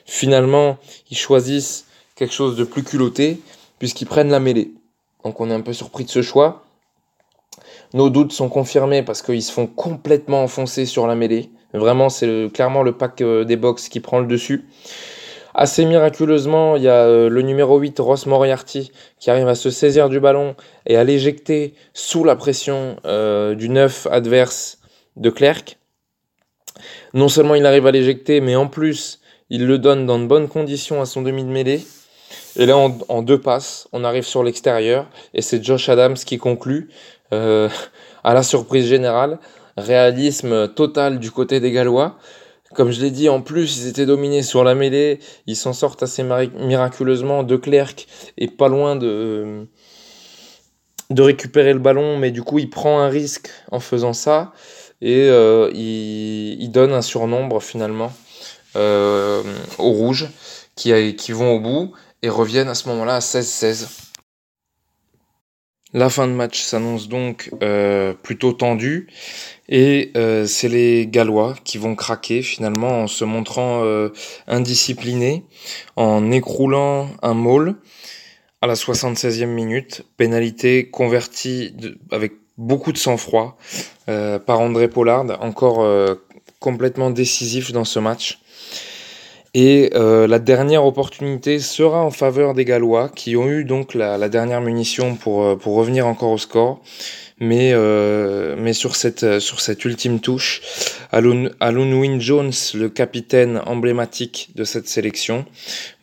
Finalement, 0.05 0.77
ils 1.09 1.17
choisissent 1.17 1.87
quelque 2.15 2.33
chose 2.33 2.55
de 2.55 2.63
plus 2.63 2.83
culotté, 2.83 3.41
puisqu'ils 3.79 4.05
prennent 4.05 4.29
la 4.29 4.39
mêlée. 4.39 4.71
Donc 5.25 5.41
on 5.41 5.49
est 5.49 5.53
un 5.53 5.61
peu 5.61 5.73
surpris 5.73 6.05
de 6.05 6.11
ce 6.11 6.21
choix. 6.21 6.63
Nos 7.93 8.09
doutes 8.09 8.31
sont 8.31 8.49
confirmés 8.49 9.01
parce 9.01 9.21
qu'ils 9.21 9.43
se 9.43 9.51
font 9.51 9.67
complètement 9.67 10.43
enfoncer 10.43 10.85
sur 10.85 11.07
la 11.07 11.15
mêlée. 11.15 11.49
Vraiment, 11.73 12.09
c'est 12.09 12.49
clairement 12.53 12.83
le 12.83 12.93
pack 12.93 13.21
des 13.21 13.55
box 13.57 13.89
qui 13.89 13.99
prend 13.99 14.19
le 14.19 14.27
dessus. 14.27 14.65
Assez 15.53 15.85
miraculeusement, 15.85 16.77
il 16.77 16.83
y 16.83 16.87
a 16.87 17.05
euh, 17.05 17.29
le 17.29 17.41
numéro 17.41 17.77
8, 17.77 17.99
Ross 17.99 18.25
Moriarty, 18.25 18.91
qui 19.19 19.29
arrive 19.29 19.47
à 19.47 19.55
se 19.55 19.69
saisir 19.69 20.09
du 20.09 20.19
ballon 20.19 20.55
et 20.85 20.95
à 20.95 21.03
l'éjecter 21.03 21.73
sous 21.93 22.23
la 22.23 22.35
pression 22.35 22.95
euh, 23.05 23.53
du 23.55 23.69
9 23.69 24.07
adverse 24.09 24.79
de 25.17 25.29
Clerc. 25.29 25.77
Non 27.13 27.27
seulement 27.27 27.55
il 27.55 27.65
arrive 27.65 27.85
à 27.85 27.91
l'éjecter, 27.91 28.39
mais 28.39 28.55
en 28.55 28.67
plus, 28.67 29.19
il 29.49 29.67
le 29.67 29.77
donne 29.77 30.05
dans 30.05 30.19
de 30.19 30.25
bonnes 30.25 30.47
conditions 30.47 31.01
à 31.01 31.05
son 31.05 31.21
demi 31.21 31.43
de 31.43 31.49
mêlée. 31.49 31.81
Et 32.55 32.65
là, 32.65 32.77
en, 32.77 33.21
deux 33.21 33.39
passes, 33.39 33.87
on 33.91 34.03
arrive 34.05 34.23
sur 34.23 34.43
l'extérieur 34.43 35.07
et 35.33 35.41
c'est 35.41 35.63
Josh 35.63 35.89
Adams 35.89 36.15
qui 36.15 36.37
conclut 36.37 36.89
euh, 37.33 37.69
à 38.23 38.33
la 38.33 38.43
surprise 38.43 38.87
générale. 38.87 39.39
Réalisme 39.77 40.69
total 40.69 41.19
du 41.19 41.31
côté 41.31 41.59
des 41.59 41.71
Gallois. 41.71 42.17
Comme 42.73 42.91
je 42.91 43.01
l'ai 43.01 43.11
dit, 43.11 43.27
en 43.29 43.41
plus, 43.41 43.77
ils 43.77 43.87
étaient 43.87 44.05
dominés 44.05 44.43
sur 44.43 44.63
la 44.63 44.75
mêlée. 44.75 45.19
Ils 45.47 45.55
s'en 45.55 45.73
sortent 45.73 46.03
assez 46.03 46.23
miraculeusement. 46.23 47.43
De 47.43 47.57
Clerc 47.57 47.95
est 48.37 48.47
pas 48.47 48.69
loin 48.69 48.95
de, 48.95 49.67
de 51.09 51.21
récupérer 51.21 51.73
le 51.73 51.79
ballon, 51.79 52.17
mais 52.17 52.31
du 52.31 52.43
coup, 52.43 52.59
il 52.59 52.69
prend 52.69 52.99
un 52.99 53.09
risque 53.09 53.49
en 53.71 53.79
faisant 53.79 54.13
ça. 54.13 54.53
Et 55.01 55.27
euh, 55.29 55.71
il, 55.73 56.69
donne 56.71 56.93
un 56.93 57.01
surnombre 57.01 57.61
finalement 57.61 58.13
euh, 58.75 59.41
aux 59.77 59.91
rouges 59.91 60.29
qui, 60.75 61.15
qui 61.15 61.31
vont 61.31 61.53
au 61.53 61.59
bout 61.59 61.91
et 62.21 62.29
reviennent 62.29 62.69
à 62.69 62.75
ce 62.75 62.87
moment-là 62.89 63.15
à 63.15 63.19
16-16. 63.19 63.87
La 65.93 66.09
fin 66.09 66.25
de 66.25 66.31
match 66.31 66.61
s'annonce 66.61 67.09
donc 67.09 67.51
euh, 67.61 68.13
plutôt 68.13 68.53
tendue. 68.53 69.07
Et 69.67 70.11
euh, 70.15 70.45
c'est 70.45 70.69
les 70.69 71.05
Gallois 71.07 71.55
qui 71.65 71.77
vont 71.77 71.95
craquer 71.95 72.41
finalement 72.41 73.01
en 73.01 73.07
se 73.07 73.25
montrant 73.25 73.83
euh, 73.83 74.09
indisciplinés, 74.47 75.43
en 75.97 76.31
écroulant 76.31 77.09
un 77.21 77.33
maul. 77.33 77.75
À 78.61 78.67
la 78.67 78.75
76e 78.75 79.47
minute, 79.47 80.05
pénalité 80.17 80.87
convertie 80.89 81.75
avec 82.11 82.33
beaucoup 82.57 82.91
de 82.91 82.97
sang-froid 82.97 83.57
par 84.05 84.59
André 84.59 84.87
Pollard, 84.87 85.25
encore 85.41 85.83
complètement 86.59 87.09
décisif 87.09 87.71
dans 87.71 87.85
ce 87.85 87.97
match. 87.97 88.39
Et 89.53 89.89
euh, 89.95 90.27
la 90.27 90.39
dernière 90.39 90.85
opportunité 90.85 91.59
sera 91.59 92.01
en 92.03 92.11
faveur 92.11 92.53
des 92.53 92.63
Gallois, 92.63 93.09
qui 93.13 93.35
ont 93.35 93.49
eu 93.49 93.65
donc 93.65 93.93
la, 93.93 94.17
la 94.17 94.29
dernière 94.29 94.61
munition 94.61 95.15
pour, 95.15 95.43
euh, 95.43 95.55
pour 95.57 95.75
revenir 95.75 96.07
encore 96.07 96.31
au 96.31 96.37
score. 96.37 96.81
Mais, 97.43 97.71
euh, 97.73 98.55
mais 98.55 98.71
sur, 98.71 98.95
cette, 98.95 99.39
sur 99.39 99.61
cette 99.61 99.83
ultime 99.83 100.19
touche, 100.19 100.61
Alun, 101.11 101.49
Wynne 101.59 102.21
Jones, 102.21 102.51
le 102.75 102.87
capitaine 102.87 103.59
emblématique 103.65 104.51
de 104.53 104.63
cette 104.63 104.87
sélection, 104.87 105.45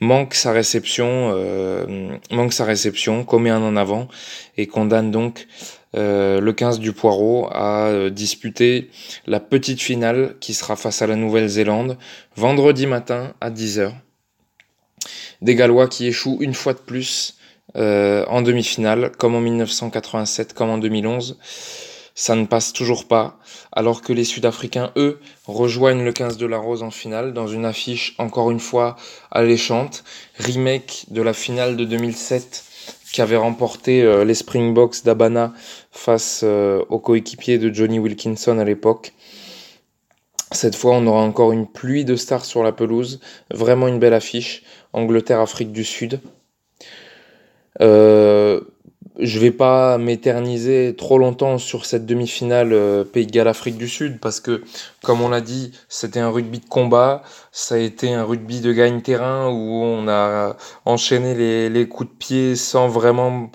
manque 0.01 0.35
sa 0.35 0.51
réception, 0.51 1.31
euh, 1.33 2.11
manque 2.33 2.53
sa 2.53 2.65
réception, 2.65 3.23
commet 3.23 3.51
un 3.51 3.63
en 3.63 3.77
avant 3.77 4.09
et 4.57 4.67
condamne 4.67 5.13
donc 5.13 5.47
euh, 5.96 6.40
le 6.40 6.53
15 6.53 6.81
du 6.81 6.92
Poireau 6.92 7.48
a 7.51 7.87
euh, 7.87 8.11
disputé 8.11 8.90
la 9.27 9.40
petite 9.40 9.81
finale 9.81 10.37
qui 10.40 10.53
sera 10.53 10.77
face 10.77 11.01
à 11.01 11.07
la 11.07 11.16
Nouvelle-Zélande 11.16 11.96
vendredi 12.37 12.87
matin 12.87 13.33
à 13.40 13.51
10h. 13.51 13.92
Des 15.40 15.55
Gallois 15.55 15.88
qui 15.88 16.07
échouent 16.07 16.38
une 16.40 16.55
fois 16.55 16.74
de 16.74 16.79
plus 16.79 17.38
euh, 17.77 18.24
en 18.29 18.42
demi-finale, 18.42 19.12
comme 19.16 19.35
en 19.35 19.40
1987, 19.40 20.53
comme 20.53 20.70
en 20.70 20.79
2011. 20.79 21.38
Ça 22.14 22.35
ne 22.35 22.46
passe 22.46 22.72
toujours 22.72 23.07
pas, 23.07 23.38
alors 23.70 24.03
que 24.03 24.12
les 24.12 24.24
Sud-Africains, 24.24 24.90
eux, 24.96 25.20
rejoignent 25.46 26.05
le 26.05 26.12
15 26.12 26.37
de 26.37 26.46
la 26.46 26.59
Rose 26.59 26.83
en 26.83 26.90
finale 26.90 27.33
dans 27.33 27.46
une 27.46 27.64
affiche 27.64 28.16
encore 28.18 28.51
une 28.51 28.59
fois 28.59 28.96
alléchante, 29.31 30.03
remake 30.38 31.07
de 31.11 31.22
la 31.22 31.33
finale 31.33 31.77
de 31.77 31.85
2007 31.85 32.64
qui 33.12 33.23
avait 33.23 33.37
remporté 33.37 34.03
euh, 34.03 34.25
les 34.25 34.35
Springboks 34.35 35.05
d'Abana 35.05 35.53
face 35.90 36.42
euh, 36.44 36.85
au 36.88 36.99
coéquipier 36.99 37.59
de 37.59 37.73
Johnny 37.73 37.99
Wilkinson 37.99 38.59
à 38.59 38.64
l'époque. 38.64 39.12
Cette 40.53 40.77
fois, 40.77 40.92
on 40.94 41.07
aura 41.07 41.23
encore 41.23 41.53
une 41.53 41.66
pluie 41.66 42.05
de 42.05 42.16
stars 42.16 42.44
sur 42.44 42.62
la 42.62 42.73
pelouse. 42.73 43.21
Vraiment 43.51 43.88
une 43.88 43.99
belle 43.99 44.14
affiche. 44.14 44.62
Angleterre-Afrique 44.92 45.73
du 45.73 45.85
Sud. 45.85 46.21
Euh, 47.81 48.61
je 49.18 49.38
vais 49.40 49.50
pas 49.50 49.98
m'éterniser 49.98 50.94
trop 50.96 51.18
longtemps 51.18 51.59
sur 51.59 51.87
cette 51.87 52.07
demi-finale 52.07 52.72
euh, 52.72 53.04
Pays 53.04 53.26
de 53.26 53.33
Galles 53.33 53.48
Afrique 53.48 53.76
du 53.76 53.88
Sud 53.88 54.20
parce 54.20 54.40
que 54.40 54.62
comme 55.02 55.20
on 55.20 55.28
l'a 55.28 55.40
dit, 55.40 55.72
c'était 55.88 56.20
un 56.20 56.31
rugby 56.31 56.61
de 56.61 56.68
combat, 56.68 57.22
ça 57.50 57.74
a 57.74 57.78
été 57.78 58.14
un 58.14 58.24
rugby 58.24 58.61
de 58.61 58.72
gagne-terrain 58.72 59.48
où 59.48 59.83
on 59.83 60.09
a 60.09 60.57
enchaîné 60.85 61.68
les, 61.68 61.88
coups 61.88 62.11
de 62.11 62.14
pied 62.16 62.57
sans 62.57 62.88
vraiment 62.88 63.50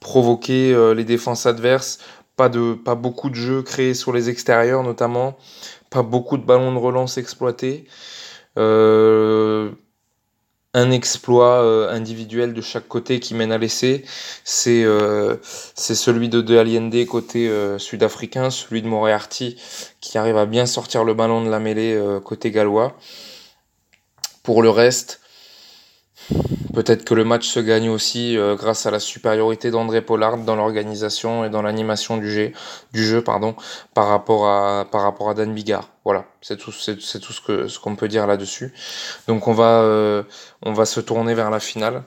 provoquer 0.00 0.72
euh, 0.72 0.94
les 0.94 1.04
défenses 1.04 1.44
adverses, 1.44 1.98
pas 2.36 2.48
de 2.48 2.72
pas 2.72 2.94
beaucoup 2.94 3.28
de 3.28 3.34
jeux 3.34 3.62
créés 3.62 3.94
sur 3.94 4.12
les 4.12 4.30
extérieurs 4.30 4.82
notamment, 4.82 5.36
pas 5.90 6.02
beaucoup 6.02 6.38
de 6.38 6.44
ballons 6.44 6.72
de 6.72 6.78
relance 6.78 7.18
exploités. 7.18 7.86
Euh, 8.56 9.70
un 10.74 10.90
exploit 10.90 11.62
euh, 11.62 11.90
individuel 11.90 12.52
de 12.52 12.60
chaque 12.60 12.88
côté 12.88 13.20
qui 13.20 13.34
mène 13.34 13.52
à 13.52 13.58
l'essai. 13.58 14.04
C'est 14.44 14.84
euh, 14.84 15.36
celui 15.42 16.28
de 16.28 16.40
De 16.40 16.58
Allende 16.58 17.06
côté 17.06 17.48
euh, 17.48 17.78
sud-africain, 17.78 18.50
celui 18.50 18.82
de 18.82 18.88
Moriarty 18.88 19.56
qui 20.00 20.18
arrive 20.18 20.36
à 20.36 20.46
bien 20.46 20.66
sortir 20.66 21.04
le 21.04 21.14
ballon 21.14 21.44
de 21.44 21.50
la 21.50 21.58
mêlée 21.58 22.00
côté 22.24 22.50
gallois. 22.50 22.96
Pour 24.42 24.62
le 24.62 24.70
reste, 24.70 25.20
Peut-être 26.74 27.04
que 27.04 27.14
le 27.14 27.24
match 27.24 27.48
se 27.48 27.60
gagne 27.60 27.88
aussi 27.88 28.36
euh, 28.36 28.54
grâce 28.54 28.86
à 28.86 28.90
la 28.90 29.00
supériorité 29.00 29.70
d'André 29.70 30.02
Pollard 30.02 30.38
dans 30.38 30.54
l'organisation 30.54 31.44
et 31.44 31.50
dans 31.50 31.62
l'animation 31.62 32.18
du 32.18 32.30
jeu, 32.30 32.52
du 32.92 33.04
jeu 33.04 33.22
pardon, 33.22 33.56
par 33.94 34.08
rapport 34.08 34.46
à, 34.46 34.86
par 34.90 35.02
rapport 35.02 35.30
à 35.30 35.34
Dan 35.34 35.54
Bigard. 35.54 35.88
Voilà, 36.04 36.26
c'est 36.40 36.56
tout, 36.56 36.70
c'est, 36.70 36.96
tout 36.96 37.32
ce, 37.32 37.40
que, 37.40 37.66
ce 37.66 37.78
qu'on 37.80 37.96
peut 37.96 38.08
dire 38.08 38.26
là-dessus. 38.26 38.72
Donc 39.26 39.48
on 39.48 39.52
va, 39.52 39.80
euh, 39.80 40.22
on 40.62 40.72
va 40.72 40.84
se 40.84 41.00
tourner 41.00 41.34
vers 41.34 41.50
la 41.50 41.60
finale. 41.60 42.04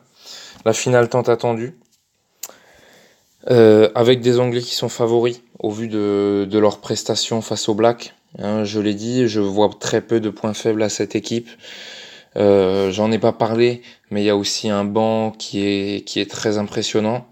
la 0.66 0.74
finale 0.74 1.10
tant 1.10 1.22
attendue. 1.24 1.78
Euh, 3.50 3.90
avec 3.96 4.22
des 4.22 4.40
Anglais 4.40 4.62
qui 4.62 4.76
sont 4.76 4.90
favoris 4.90 5.42
au 5.58 5.72
vu 5.72 5.88
de, 5.88 6.48
de 6.50 6.60
leur 6.60 6.80
prestation 6.80 7.42
face 7.42 7.68
aux 7.70 7.74
Blacks. 7.74 8.14
Hein, 8.38 8.64
je 8.64 8.80
l'ai 8.80 8.94
dit, 8.94 9.28
je 9.28 9.40
vois 9.42 9.70
très 9.80 10.02
peu 10.02 10.20
de 10.20 10.30
points 10.30 10.54
faibles 10.54 10.84
à 10.84 10.90
cette 10.90 11.16
équipe. 11.16 11.50
Euh, 12.38 12.92
J'en 12.92 13.12
ai 13.12 13.20
pas 13.20 13.34
parlé, 13.34 13.82
mais 14.12 14.22
il 14.22 14.26
y 14.26 14.30
a 14.30 14.36
aussi 14.36 14.70
un 14.70 14.84
banc 14.84 15.32
qui 15.32 15.62
est, 15.66 16.30
très 16.30 16.58
impressionnant. 16.58 17.28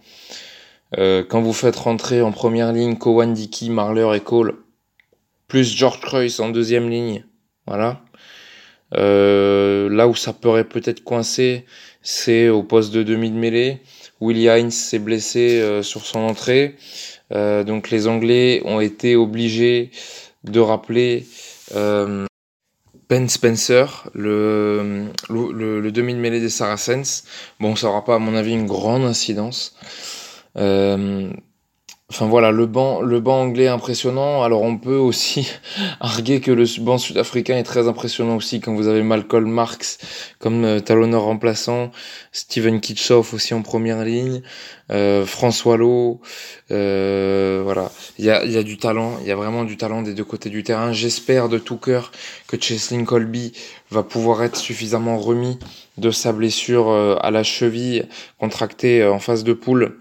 Euh, 0.98 1.24
quand 1.28 1.42
vous 1.42 1.54
faites 1.54 1.76
rentrer 1.76 2.22
en 2.22 2.32
première 2.32 2.72
ligne 2.72 2.96
Cowan 2.98 3.34
Dickey, 3.34 3.70
Marler 3.70 4.10
et 4.16 4.22
Cole, 4.22 4.56
plus 5.48 5.76
George 5.76 6.00
Croix 6.00 6.40
en 6.40 6.50
deuxième 6.50 6.90
ligne, 6.90 7.26
voilà. 7.68 8.02
Euh, 8.96 9.88
là 9.90 10.08
où 10.08 10.16
ça 10.16 10.34
pourrait 10.34 10.64
peut-être 10.64 11.04
coincer, 11.04 11.66
c'est 12.02 12.50
au 12.50 12.64
poste 12.64 12.92
de 12.92 13.04
demi 13.04 13.30
de 13.30 13.36
mêlée. 13.36 13.82
Willie 14.22 14.48
Hines 14.48 14.72
s'est 14.72 15.00
blessé 15.00 15.60
euh, 15.62 15.84
sur 15.84 16.06
son 16.06 16.20
entrée. 16.20 16.76
Donc 17.32 17.92
les 17.92 18.08
Anglais 18.08 18.64
ont 18.66 18.80
été 18.80 19.16
obligés 19.16 19.92
de 20.46 20.60
rappeler 20.60 21.28
Ben 23.10 23.28
Spencer, 23.28 24.08
le, 24.14 25.08
le, 25.30 25.82
le 25.82 25.92
demi 25.92 26.14
de 26.14 26.20
mêlée 26.20 26.40
des 26.40 26.50
Saracens. 26.50 27.24
Bon, 27.60 27.76
ça 27.76 27.88
n'aura 27.88 28.06
pas, 28.06 28.16
à 28.16 28.20
mon 28.20 28.36
avis, 28.36 28.54
une 28.54 28.68
grande 28.68 29.04
incidence. 29.04 29.76
Euh, 30.58 31.32
Enfin 32.12 32.26
voilà, 32.26 32.50
le 32.50 32.66
banc, 32.66 33.02
le 33.02 33.20
banc 33.20 33.40
anglais 33.40 33.68
impressionnant. 33.68 34.42
Alors 34.42 34.64
on 34.64 34.78
peut 34.78 34.98
aussi 34.98 35.48
arguer 36.00 36.42
que 36.42 36.50
le 36.52 36.66
banc 36.82 36.98
sud-africain 36.98 37.56
est 37.58 37.64
très 37.64 37.88
impressionnant 37.88 38.36
aussi 38.36 38.60
quand 38.62 38.74
vous 38.74 38.88
avez 38.88 39.04
Malcolm 39.04 39.48
Marx 39.48 40.00
comme 40.40 40.66
euh, 40.66 40.80
talonneur 40.80 41.22
remplaçant, 41.22 41.92
Steven 42.32 42.82
Kitchoff 42.82 43.36
aussi 43.36 43.54
en 43.54 43.62
première 43.62 44.04
ligne, 44.04 44.42
euh, 44.90 45.24
François 45.24 45.78
Lowe, 45.78 46.20
euh, 46.72 47.62
voilà. 47.64 47.92
Il 48.18 48.26
y 48.26 48.32
a, 48.32 48.44
y 48.44 48.58
a 48.58 48.64
du 48.64 48.78
talent, 48.78 49.20
il 49.22 49.28
y 49.28 49.32
a 49.32 49.36
vraiment 49.36 49.64
du 49.64 49.78
talent 49.78 50.02
des 50.02 50.16
deux 50.16 50.24
côtés 50.24 50.50
du 50.50 50.64
terrain. 50.64 50.92
J'espère 50.92 51.48
de 51.48 51.60
tout 51.60 51.78
cœur 51.78 52.12
que 52.48 52.58
Cheslin 52.60 53.04
Colby 53.04 53.54
va 53.92 54.02
pouvoir 54.02 54.42
être 54.42 54.58
suffisamment 54.58 55.20
remis 55.20 55.60
de 55.98 56.10
sa 56.10 56.32
blessure 56.32 56.92
à 57.22 57.30
la 57.30 57.44
cheville 57.44 58.08
contractée 58.40 59.06
en 59.06 59.20
phase 59.20 59.44
de 59.44 59.54
poule 59.54 59.98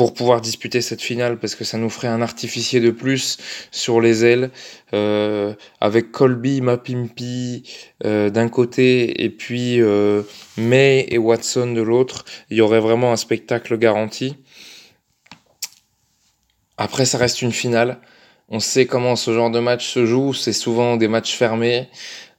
pour 0.00 0.14
pouvoir 0.14 0.40
disputer 0.40 0.80
cette 0.80 1.02
finale 1.02 1.38
parce 1.38 1.54
que 1.54 1.62
ça 1.62 1.76
nous 1.76 1.90
ferait 1.90 2.08
un 2.08 2.22
artificier 2.22 2.80
de 2.80 2.90
plus 2.90 3.36
sur 3.70 4.00
les 4.00 4.24
ailes 4.24 4.50
euh, 4.94 5.52
avec 5.78 6.10
Colby, 6.10 6.62
Mapimpi 6.62 7.70
euh, 8.06 8.30
d'un 8.30 8.48
côté 8.48 9.22
et 9.22 9.28
puis 9.28 9.78
euh, 9.78 10.22
May 10.56 11.04
et 11.10 11.18
Watson 11.18 11.74
de 11.74 11.82
l'autre. 11.82 12.24
Il 12.48 12.56
y 12.56 12.62
aurait 12.62 12.80
vraiment 12.80 13.12
un 13.12 13.16
spectacle 13.16 13.76
garanti. 13.76 14.36
Après, 16.78 17.04
ça 17.04 17.18
reste 17.18 17.42
une 17.42 17.52
finale. 17.52 18.00
On 18.48 18.58
sait 18.58 18.86
comment 18.86 19.16
ce 19.16 19.34
genre 19.34 19.50
de 19.50 19.60
match 19.60 19.86
se 19.86 20.06
joue. 20.06 20.32
C'est 20.32 20.54
souvent 20.54 20.96
des 20.96 21.08
matchs 21.08 21.34
fermés. 21.34 21.90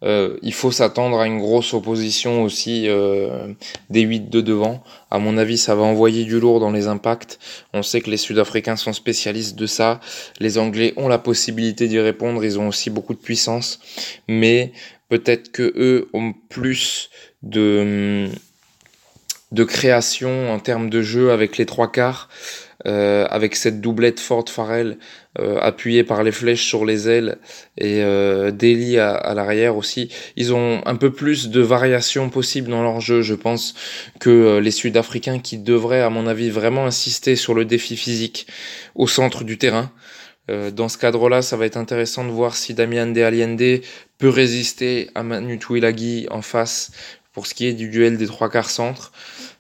Euh, 0.03 0.37
il 0.41 0.53
faut 0.53 0.71
s'attendre 0.71 1.19
à 1.19 1.27
une 1.27 1.39
grosse 1.39 1.73
opposition 1.73 2.43
aussi 2.43 2.87
euh, 2.87 3.53
des 3.89 4.01
8 4.01 4.29
de 4.29 4.41
devant. 4.41 4.83
À 5.11 5.19
mon 5.19 5.37
avis, 5.37 5.57
ça 5.57 5.75
va 5.75 5.83
envoyer 5.83 6.23
du 6.23 6.39
lourd 6.39 6.59
dans 6.59 6.71
les 6.71 6.87
impacts. 6.87 7.39
On 7.73 7.83
sait 7.83 8.01
que 8.01 8.09
les 8.09 8.17
Sud-Africains 8.17 8.75
sont 8.75 8.93
spécialistes 8.93 9.55
de 9.55 9.67
ça. 9.67 9.99
Les 10.39 10.57
Anglais 10.57 10.93
ont 10.97 11.07
la 11.07 11.19
possibilité 11.19 11.87
d'y 11.87 11.99
répondre. 11.99 12.43
Ils 12.43 12.59
ont 12.59 12.67
aussi 12.67 12.89
beaucoup 12.89 13.13
de 13.13 13.19
puissance. 13.19 13.79
Mais 14.27 14.71
peut-être 15.09 15.51
que 15.51 15.73
eux 15.75 16.09
ont 16.13 16.33
plus 16.49 17.09
de, 17.43 18.27
de 19.51 19.63
création 19.63 20.51
en 20.51 20.59
termes 20.59 20.89
de 20.89 21.01
jeu 21.01 21.31
avec 21.31 21.57
les 21.57 21.65
trois 21.65 21.91
quarts. 21.91 22.29
Euh, 22.87 23.27
avec 23.29 23.55
cette 23.55 23.79
doublette 23.79 24.19
Ford 24.19 24.45
Farrell 24.49 24.97
euh, 25.37 25.59
appuyée 25.59 26.03
par 26.03 26.23
les 26.23 26.31
flèches 26.31 26.65
sur 26.65 26.83
les 26.83 27.07
ailes 27.07 27.37
et 27.77 28.01
euh, 28.01 28.49
Daly 28.49 28.97
à, 28.97 29.11
à 29.11 29.35
l'arrière 29.35 29.77
aussi. 29.77 30.09
Ils 30.35 30.51
ont 30.51 30.81
un 30.87 30.95
peu 30.95 31.11
plus 31.11 31.49
de 31.49 31.61
variations 31.61 32.31
possibles 32.31 32.71
dans 32.71 32.81
leur 32.81 32.99
jeu, 32.99 33.21
je 33.21 33.35
pense, 33.35 33.75
que 34.19 34.31
euh, 34.31 34.61
les 34.61 34.71
Sud-Africains 34.71 35.37
qui 35.37 35.59
devraient, 35.59 36.01
à 36.01 36.09
mon 36.09 36.25
avis, 36.25 36.49
vraiment 36.49 36.87
insister 36.87 37.35
sur 37.35 37.53
le 37.53 37.65
défi 37.65 37.95
physique 37.95 38.47
au 38.95 39.07
centre 39.07 39.43
du 39.43 39.59
terrain. 39.59 39.91
Euh, 40.49 40.71
dans 40.71 40.89
ce 40.89 40.97
cadre-là, 40.97 41.43
ça 41.43 41.57
va 41.57 41.67
être 41.67 41.77
intéressant 41.77 42.25
de 42.25 42.31
voir 42.31 42.55
si 42.55 42.73
Damian 42.73 43.05
De 43.05 43.21
Allende 43.21 43.81
peut 44.17 44.29
résister 44.29 45.11
à 45.13 45.21
Manu 45.21 45.59
Tuilagi 45.59 46.25
en 46.31 46.41
face 46.41 46.91
pour 47.31 47.45
ce 47.45 47.53
qui 47.53 47.67
est 47.67 47.73
du 47.73 47.89
duel 47.89 48.17
des 48.17 48.25
trois 48.25 48.49
quarts 48.49 48.71
centres. 48.71 49.11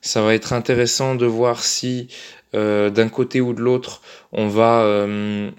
Ça 0.01 0.23
va 0.23 0.33
être 0.33 0.53
intéressant 0.53 1.13
de 1.13 1.27
voir 1.27 1.63
si 1.63 2.07
d'un 2.53 3.09
côté 3.09 3.41
ou 3.41 3.53
de 3.53 3.61
l'autre, 3.61 4.01
on 4.31 4.47
va 4.47 4.81
euh, 4.81 5.51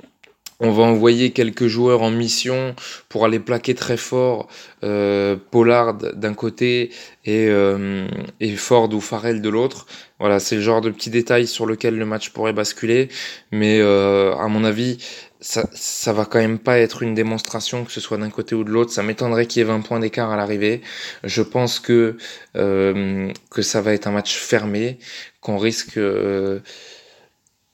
on 0.64 0.70
va 0.70 0.84
envoyer 0.84 1.32
quelques 1.32 1.66
joueurs 1.66 2.02
en 2.02 2.10
mission 2.10 2.76
pour 3.08 3.24
aller 3.24 3.40
plaquer 3.40 3.74
très 3.74 3.96
fort 3.96 4.46
euh, 4.84 5.36
Pollard 5.50 5.94
d'un 5.94 6.34
côté 6.34 6.90
et, 7.24 7.48
euh, 7.48 8.06
et 8.38 8.54
Ford 8.54 8.88
ou 8.94 9.00
Farrell 9.00 9.42
de 9.42 9.48
l'autre. 9.48 9.86
Voilà, 10.20 10.38
c'est 10.38 10.54
le 10.54 10.62
genre 10.62 10.80
de 10.80 10.90
petits 10.90 11.10
détails 11.10 11.48
sur 11.48 11.66
lequel 11.66 11.98
le 11.98 12.06
match 12.06 12.30
pourrait 12.30 12.52
basculer. 12.52 13.08
Mais 13.50 13.80
euh, 13.80 14.36
à 14.36 14.46
mon 14.46 14.62
avis, 14.62 14.98
ça, 15.42 15.68
ça 15.74 16.12
va 16.12 16.24
quand 16.24 16.38
même 16.38 16.58
pas 16.60 16.78
être 16.78 17.02
une 17.02 17.14
démonstration 17.14 17.84
que 17.84 17.92
ce 17.92 18.00
soit 18.00 18.16
d'un 18.16 18.30
côté 18.30 18.54
ou 18.54 18.64
de 18.64 18.70
l'autre. 18.70 18.92
Ça 18.92 19.02
m'étonnerait 19.02 19.46
qu'il 19.46 19.60
y 19.60 19.62
ait 19.62 19.68
20 19.68 19.80
points 19.80 20.00
d'écart 20.00 20.30
à 20.30 20.36
l'arrivée. 20.36 20.80
Je 21.24 21.42
pense 21.42 21.80
que, 21.80 22.16
euh, 22.56 23.30
que 23.50 23.60
ça 23.62 23.82
va 23.82 23.92
être 23.92 24.06
un 24.06 24.12
match 24.12 24.36
fermé, 24.36 24.98
qu'on 25.40 25.58
risque, 25.58 25.98
euh, 25.98 26.60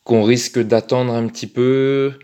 qu'on 0.04 0.22
risque 0.22 0.58
d'attendre 0.58 1.12
un 1.12 1.26
petit 1.28 1.46
peu, 1.46 2.14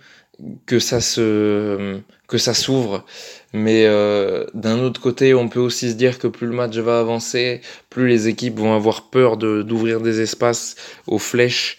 que 0.67 0.79
ça 0.79 1.01
se, 1.01 2.01
que 2.27 2.39
ça 2.39 2.55
s'ouvre. 2.55 3.05
Mais 3.53 3.85
euh, 3.87 4.47
d'un 4.55 4.81
autre 4.81 5.01
côté, 5.01 5.35
on 5.35 5.49
peut 5.49 5.61
aussi 5.61 5.91
se 5.91 5.95
dire 5.95 6.19
que 6.19 6.27
plus 6.27 6.47
le 6.47 6.55
match 6.55 6.77
va 6.77 7.01
avancer, 7.01 7.61
plus 7.91 8.09
les 8.09 8.29
équipes 8.29 8.59
vont 8.59 8.75
avoir 8.75 9.11
peur 9.11 9.37
d'ouvrir 9.37 10.01
des 10.01 10.21
espaces 10.23 10.75
aux 11.07 11.19
flèches 11.19 11.79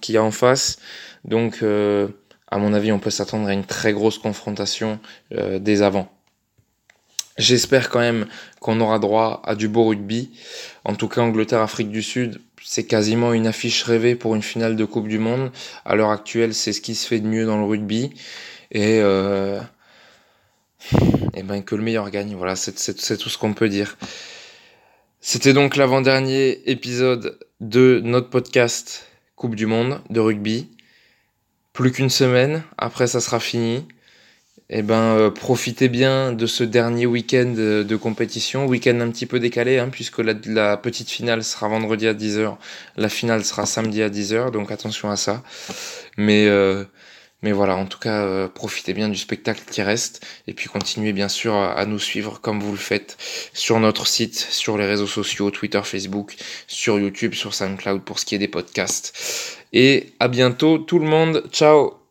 qu'il 0.00 0.14
y 0.14 0.18
a 0.18 0.24
en 0.24 0.32
face. 0.32 0.78
Donc, 1.24 1.58
euh, 1.62 2.08
à 2.52 2.58
mon 2.58 2.74
avis, 2.74 2.92
on 2.92 2.98
peut 2.98 3.08
s'attendre 3.10 3.48
à 3.48 3.54
une 3.54 3.64
très 3.64 3.94
grosse 3.94 4.18
confrontation 4.18 5.00
euh, 5.32 5.58
des. 5.58 5.88
J'espère 7.38 7.88
quand 7.88 8.00
même 8.00 8.26
qu'on 8.60 8.78
aura 8.80 8.98
droit 8.98 9.40
à 9.46 9.54
du 9.54 9.68
beau 9.68 9.86
rugby. 9.86 10.30
En 10.84 10.94
tout 10.94 11.08
cas, 11.08 11.22
Angleterre-Afrique 11.22 11.88
du 11.88 12.02
Sud, 12.02 12.42
c'est 12.62 12.84
quasiment 12.84 13.32
une 13.32 13.46
affiche 13.46 13.82
rêvée 13.84 14.16
pour 14.16 14.34
une 14.34 14.42
finale 14.42 14.76
de 14.76 14.84
Coupe 14.84 15.08
du 15.08 15.18
Monde. 15.18 15.50
À 15.86 15.94
l'heure 15.94 16.10
actuelle, 16.10 16.52
c'est 16.52 16.74
ce 16.74 16.82
qui 16.82 16.94
se 16.94 17.08
fait 17.08 17.20
de 17.20 17.26
mieux 17.26 17.46
dans 17.46 17.56
le 17.56 17.64
rugby. 17.64 18.10
Et, 18.70 19.00
euh, 19.00 19.58
et 21.34 21.42
ben 21.42 21.62
que 21.62 21.74
le 21.74 21.82
meilleur 21.82 22.10
gagne. 22.10 22.34
Voilà, 22.34 22.54
c'est 22.54 23.16
tout 23.16 23.30
ce 23.30 23.38
qu'on 23.38 23.54
peut 23.54 23.70
dire. 23.70 23.96
C'était 25.22 25.54
donc 25.54 25.76
l'avant-dernier 25.76 26.70
épisode 26.70 27.38
de 27.60 28.02
notre 28.04 28.28
podcast 28.28 29.06
Coupe 29.36 29.54
du 29.54 29.64
Monde 29.64 30.02
de 30.10 30.20
rugby. 30.20 30.68
Plus 31.72 31.92
qu'une 31.92 32.10
semaine, 32.10 32.62
après 32.78 33.06
ça 33.06 33.20
sera 33.20 33.40
fini. 33.40 33.86
Eh 34.74 34.80
ben, 34.82 35.16
euh, 35.16 35.30
profitez 35.30 35.88
bien 35.88 36.32
de 36.32 36.46
ce 36.46 36.64
dernier 36.64 37.04
week-end 37.04 37.52
de, 37.54 37.82
de, 37.86 37.96
compétition, 37.96 38.66
week-end 38.66 39.00
un 39.00 39.10
petit 39.10 39.26
peu 39.26 39.38
décalé, 39.38 39.78
hein, 39.78 39.90
puisque 39.90 40.18
la, 40.18 40.32
la, 40.46 40.78
petite 40.78 41.10
finale 41.10 41.44
sera 41.44 41.68
vendredi 41.68 42.06
à 42.06 42.14
10h, 42.14 42.56
la 42.96 43.08
finale 43.10 43.44
sera 43.44 43.66
samedi 43.66 44.02
à 44.02 44.08
10h, 44.08 44.50
donc 44.50 44.70
attention 44.72 45.10
à 45.10 45.16
ça. 45.16 45.42
Mais, 46.16 46.46
euh, 46.46 46.84
mais 47.42 47.52
voilà, 47.52 47.76
en 47.76 47.86
tout 47.86 47.98
cas, 47.98 48.22
euh, 48.22 48.48
profitez 48.48 48.94
bien 48.94 49.08
du 49.08 49.16
spectacle 49.16 49.62
qui 49.70 49.82
reste, 49.82 50.24
et 50.46 50.54
puis 50.54 50.68
continuez 50.68 51.12
bien 51.12 51.28
sûr 51.28 51.54
à, 51.54 51.72
à, 51.72 51.86
nous 51.86 51.98
suivre 51.98 52.40
comme 52.40 52.60
vous 52.60 52.72
le 52.72 52.78
faites 52.78 53.16
sur 53.52 53.78
notre 53.80 54.06
site, 54.06 54.36
sur 54.36 54.78
les 54.78 54.86
réseaux 54.86 55.06
sociaux, 55.06 55.50
Twitter, 55.50 55.80
Facebook, 55.84 56.36
sur 56.66 56.98
YouTube, 56.98 57.34
sur 57.34 57.54
SoundCloud 57.54 58.02
pour 58.02 58.18
ce 58.18 58.24
qui 58.24 58.34
est 58.34 58.38
des 58.38 58.48
podcasts. 58.48 59.58
Et 59.72 60.12
à 60.20 60.28
bientôt 60.28 60.78
tout 60.78 60.98
le 60.98 61.06
monde, 61.06 61.44
ciao 61.50 62.01